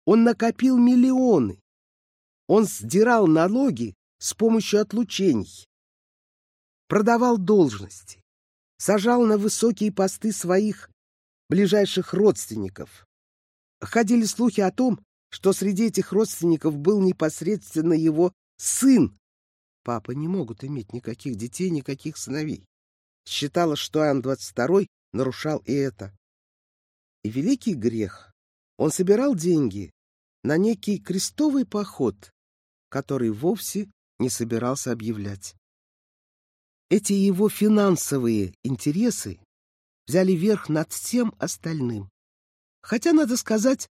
Он 0.04 0.22
накопил 0.22 0.78
миллионы. 0.78 1.60
Он 2.46 2.66
сдирал 2.66 3.26
налоги 3.26 3.96
с 4.22 4.34
помощью 4.34 4.80
отлучений, 4.80 5.66
продавал 6.86 7.38
должности, 7.38 8.22
сажал 8.78 9.26
на 9.26 9.36
высокие 9.36 9.90
посты 9.90 10.30
своих 10.30 10.88
ближайших 11.48 12.14
родственников. 12.14 13.04
Ходили 13.80 14.24
слухи 14.24 14.60
о 14.60 14.70
том, 14.70 15.04
что 15.28 15.52
среди 15.52 15.86
этих 15.86 16.12
родственников 16.12 16.76
был 16.76 17.00
непосредственно 17.02 17.94
его 17.94 18.32
сын. 18.58 19.18
Папы 19.82 20.14
не 20.14 20.28
могут 20.28 20.62
иметь 20.62 20.92
никаких 20.92 21.34
детей, 21.34 21.70
никаких 21.70 22.16
сыновей. 22.16 22.64
Считалось, 23.26 23.80
что 23.80 24.04
Иоанн 24.04 24.20
XXII 24.20 24.86
нарушал 25.12 25.58
и 25.64 25.72
это. 25.72 26.16
И 27.24 27.28
великий 27.28 27.74
грех. 27.74 28.32
Он 28.76 28.92
собирал 28.92 29.34
деньги 29.34 29.90
на 30.44 30.58
некий 30.58 31.00
крестовый 31.00 31.66
поход, 31.66 32.30
который 32.88 33.30
вовсе 33.30 33.90
не 34.22 34.30
собирался 34.30 34.92
объявлять. 34.92 35.56
эти 36.88 37.14
его 37.14 37.48
финансовые 37.48 38.54
интересы 38.62 39.40
взяли 40.06 40.32
верх 40.32 40.68
над 40.68 40.92
всем 40.92 41.34
остальным. 41.38 42.10
Хотя, 42.82 43.14
надо 43.14 43.38
сказать, 43.38 43.88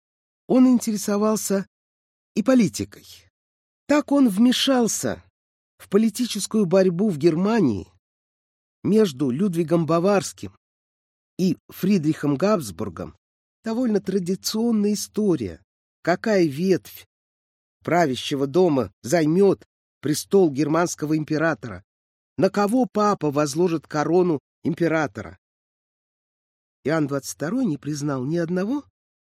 он 0.47 0.65
интересовался 0.67 1.67
и 2.35 2.41
политикой. 2.41 3.05
Так 3.85 4.13
он 4.13 4.29
вмешался 4.29 5.21
в 5.77 5.89
политическую 5.89 6.65
борьбу 6.65 7.09
в 7.09 7.17
Германии 7.17 7.91
между 8.81 9.29
Людвигом 9.29 9.85
Баварским 9.85 10.55
и 11.37 11.57
Фридрихом 11.67 12.37
Габсбургом. 12.37 13.15
Довольно 13.65 13.99
традиционная 13.99 14.93
история. 14.93 15.61
Какая 16.01 16.45
ветвь 16.45 17.05
правящего 17.83 18.47
дома 18.47 18.93
займет 19.03 19.65
престол 20.05 20.51
германского 20.51 21.17
императора? 21.17 21.83
На 22.37 22.51
кого 22.51 22.85
папа 22.85 23.31
возложит 23.31 23.87
корону 23.87 24.39
императора? 24.63 25.39
Иоанн 26.83 27.07
XXII 27.07 27.63
не 27.63 27.79
признал 27.79 28.23
ни 28.23 28.37
одного, 28.37 28.83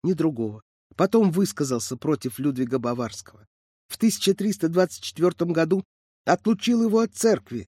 ни 0.04 0.14
другого. 0.14 0.62
Потом 0.96 1.32
высказался 1.32 1.98
против 1.98 2.38
Людвига 2.38 2.78
Баварского. 2.78 3.48
В 3.88 3.96
1324 3.96 5.52
году 5.52 5.84
отлучил 6.26 6.84
его 6.84 7.00
от 7.00 7.16
церкви, 7.16 7.68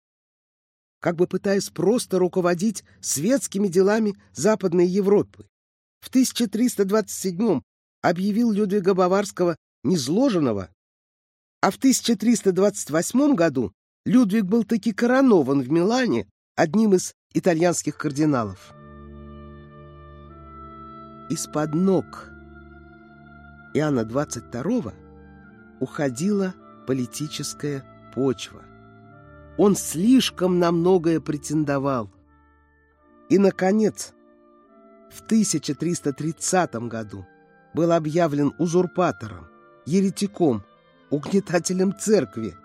как 1.00 1.16
бы 1.16 1.26
пытаясь 1.26 1.72
просто 1.72 2.20
руководить 2.20 2.84
светскими 3.02 3.68
делами 3.68 4.14
Западной 4.32 4.86
Европы. 4.86 5.48
В 6.02 6.10
1327 6.10 7.62
объявил 8.04 8.52
Людвига 8.52 8.94
Баварского 8.94 9.56
незложенного, 9.84 10.70
а 11.62 11.70
в 11.70 11.78
1328 11.78 13.36
году 13.36 13.72
Людвиг 14.06 14.46
был 14.46 14.64
таки 14.64 14.94
коронован 14.94 15.62
в 15.62 15.70
Милане 15.70 16.28
одним 16.56 16.96
из 16.96 17.14
итальянских 17.34 17.98
кардиналов. 17.98 18.74
Из-под 21.30 21.76
ног 21.76 22.30
Иоанна 23.74 24.02
XXII 24.02 24.94
уходила 25.80 26.54
политическая 26.88 27.86
почва. 28.14 28.64
Он 29.58 29.76
слишком 29.76 30.60
на 30.60 30.72
многое 30.72 31.22
претендовал. 31.22 32.12
И, 33.30 33.38
наконец, 33.38 34.14
в 35.12 35.22
1330 35.22 36.74
году 36.88 37.26
был 37.74 37.92
объявлен 37.92 38.54
узурпатором, 38.58 39.48
еретиком, 39.86 40.64
угнетателем 41.12 41.96
церкви. 41.98 42.56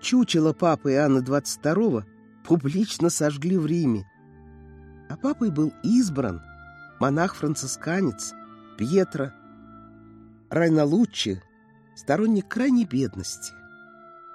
Чучело 0.00 0.52
папы 0.52 0.92
Иоанна 0.92 1.18
XXII 1.18 2.04
публично 2.44 3.10
сожгли 3.10 3.56
в 3.56 3.66
Риме. 3.66 4.06
А 5.08 5.16
папой 5.16 5.50
был 5.50 5.72
избран 5.82 6.42
монах-францисканец 7.00 8.34
Пьетро 8.78 9.30
Райналуччи, 10.50 11.42
сторонник 11.96 12.48
крайней 12.48 12.84
бедности 12.84 13.52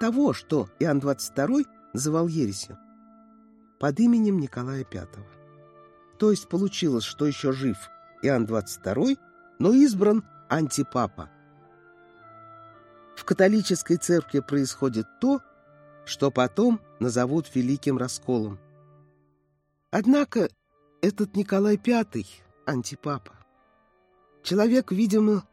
того, 0.02 0.32
что 0.32 0.68
Иоанн 0.80 0.98
XXII 0.98 1.64
называл 1.92 2.26
ересью, 2.26 2.76
под 3.78 4.00
именем 4.00 4.40
Николая 4.40 4.84
V. 4.92 5.06
То 6.18 6.32
есть 6.32 6.48
получилось, 6.48 7.04
что 7.04 7.24
еще 7.24 7.52
жив 7.52 7.76
Иоанн 8.22 8.46
XXII, 8.46 9.16
но 9.60 9.72
избран 9.72 10.24
антипапа. 10.48 11.30
В 13.16 13.24
католической 13.24 13.96
церкви 13.96 14.40
происходит 14.40 15.06
то, 15.20 15.40
что 16.04 16.30
потом 16.30 16.80
назовут 16.98 17.54
Великим 17.54 17.98
Расколом. 17.98 18.58
Однако 19.90 20.48
этот 21.00 21.36
Николай 21.36 21.80
V– 21.84 22.04
антипапа. 22.66 23.32
Человек, 24.42 24.90
видимо, 24.90 25.44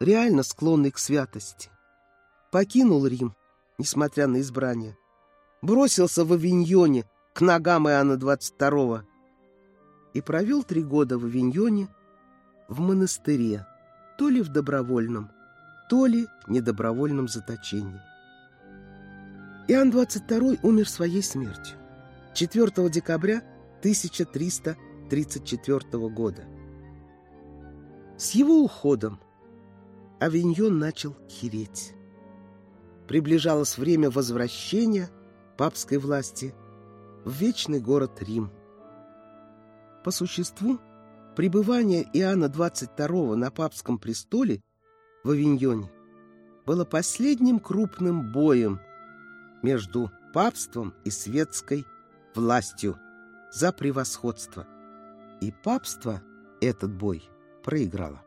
реально 0.00 0.42
склонный 0.42 0.90
к 0.90 0.98
святости. 0.98 1.70
Покинул 2.50 3.06
Рим, 3.06 3.34
несмотря 3.78 4.26
на 4.26 4.40
избрание. 4.40 4.96
Бросился 5.62 6.24
в 6.24 6.32
Авиньоне 6.32 7.04
к 7.32 7.40
ногам 7.40 7.88
Иоанна 7.88 8.14
XXII 8.14 9.04
и 10.12 10.20
провел 10.20 10.62
три 10.62 10.82
года 10.82 11.18
в 11.18 11.24
Авиньоне 11.24 11.88
в 12.68 12.80
монастыре, 12.80 13.66
то 14.18 14.28
ли 14.28 14.42
в 14.42 14.48
добровольном, 14.50 15.30
то 15.88 16.06
ли 16.06 16.26
недобровольном 16.46 17.26
заточении. 17.28 18.00
Иоанн 19.68 19.90
XXII 19.90 20.58
умер 20.62 20.88
своей 20.88 21.22
смертью 21.22 21.76
4 22.34 22.88
декабря 22.90 23.42
1334 23.80 26.08
года. 26.08 26.44
С 28.16 28.30
его 28.32 28.62
уходом 28.62 29.20
Авиньон 30.20 30.78
начал 30.78 31.16
хереть 31.28 31.94
приближалось 33.06 33.78
время 33.78 34.10
возвращения 34.10 35.10
папской 35.56 35.98
власти 35.98 36.54
в 37.24 37.32
вечный 37.32 37.80
город 37.80 38.22
Рим. 38.22 38.50
По 40.02 40.10
существу, 40.10 40.78
пребывание 41.36 42.04
Иоанна 42.12 42.46
XXII 42.46 43.36
на 43.36 43.50
папском 43.50 43.98
престоле 43.98 44.60
в 45.24 45.30
Авиньоне 45.30 45.90
было 46.66 46.84
последним 46.84 47.58
крупным 47.58 48.30
боем 48.30 48.80
между 49.62 50.10
папством 50.32 50.94
и 51.04 51.10
светской 51.10 51.86
властью 52.34 52.98
за 53.50 53.72
превосходство. 53.72 54.66
И 55.40 55.52
папство 55.64 56.22
этот 56.60 56.92
бой 56.92 57.28
проиграло. 57.62 58.23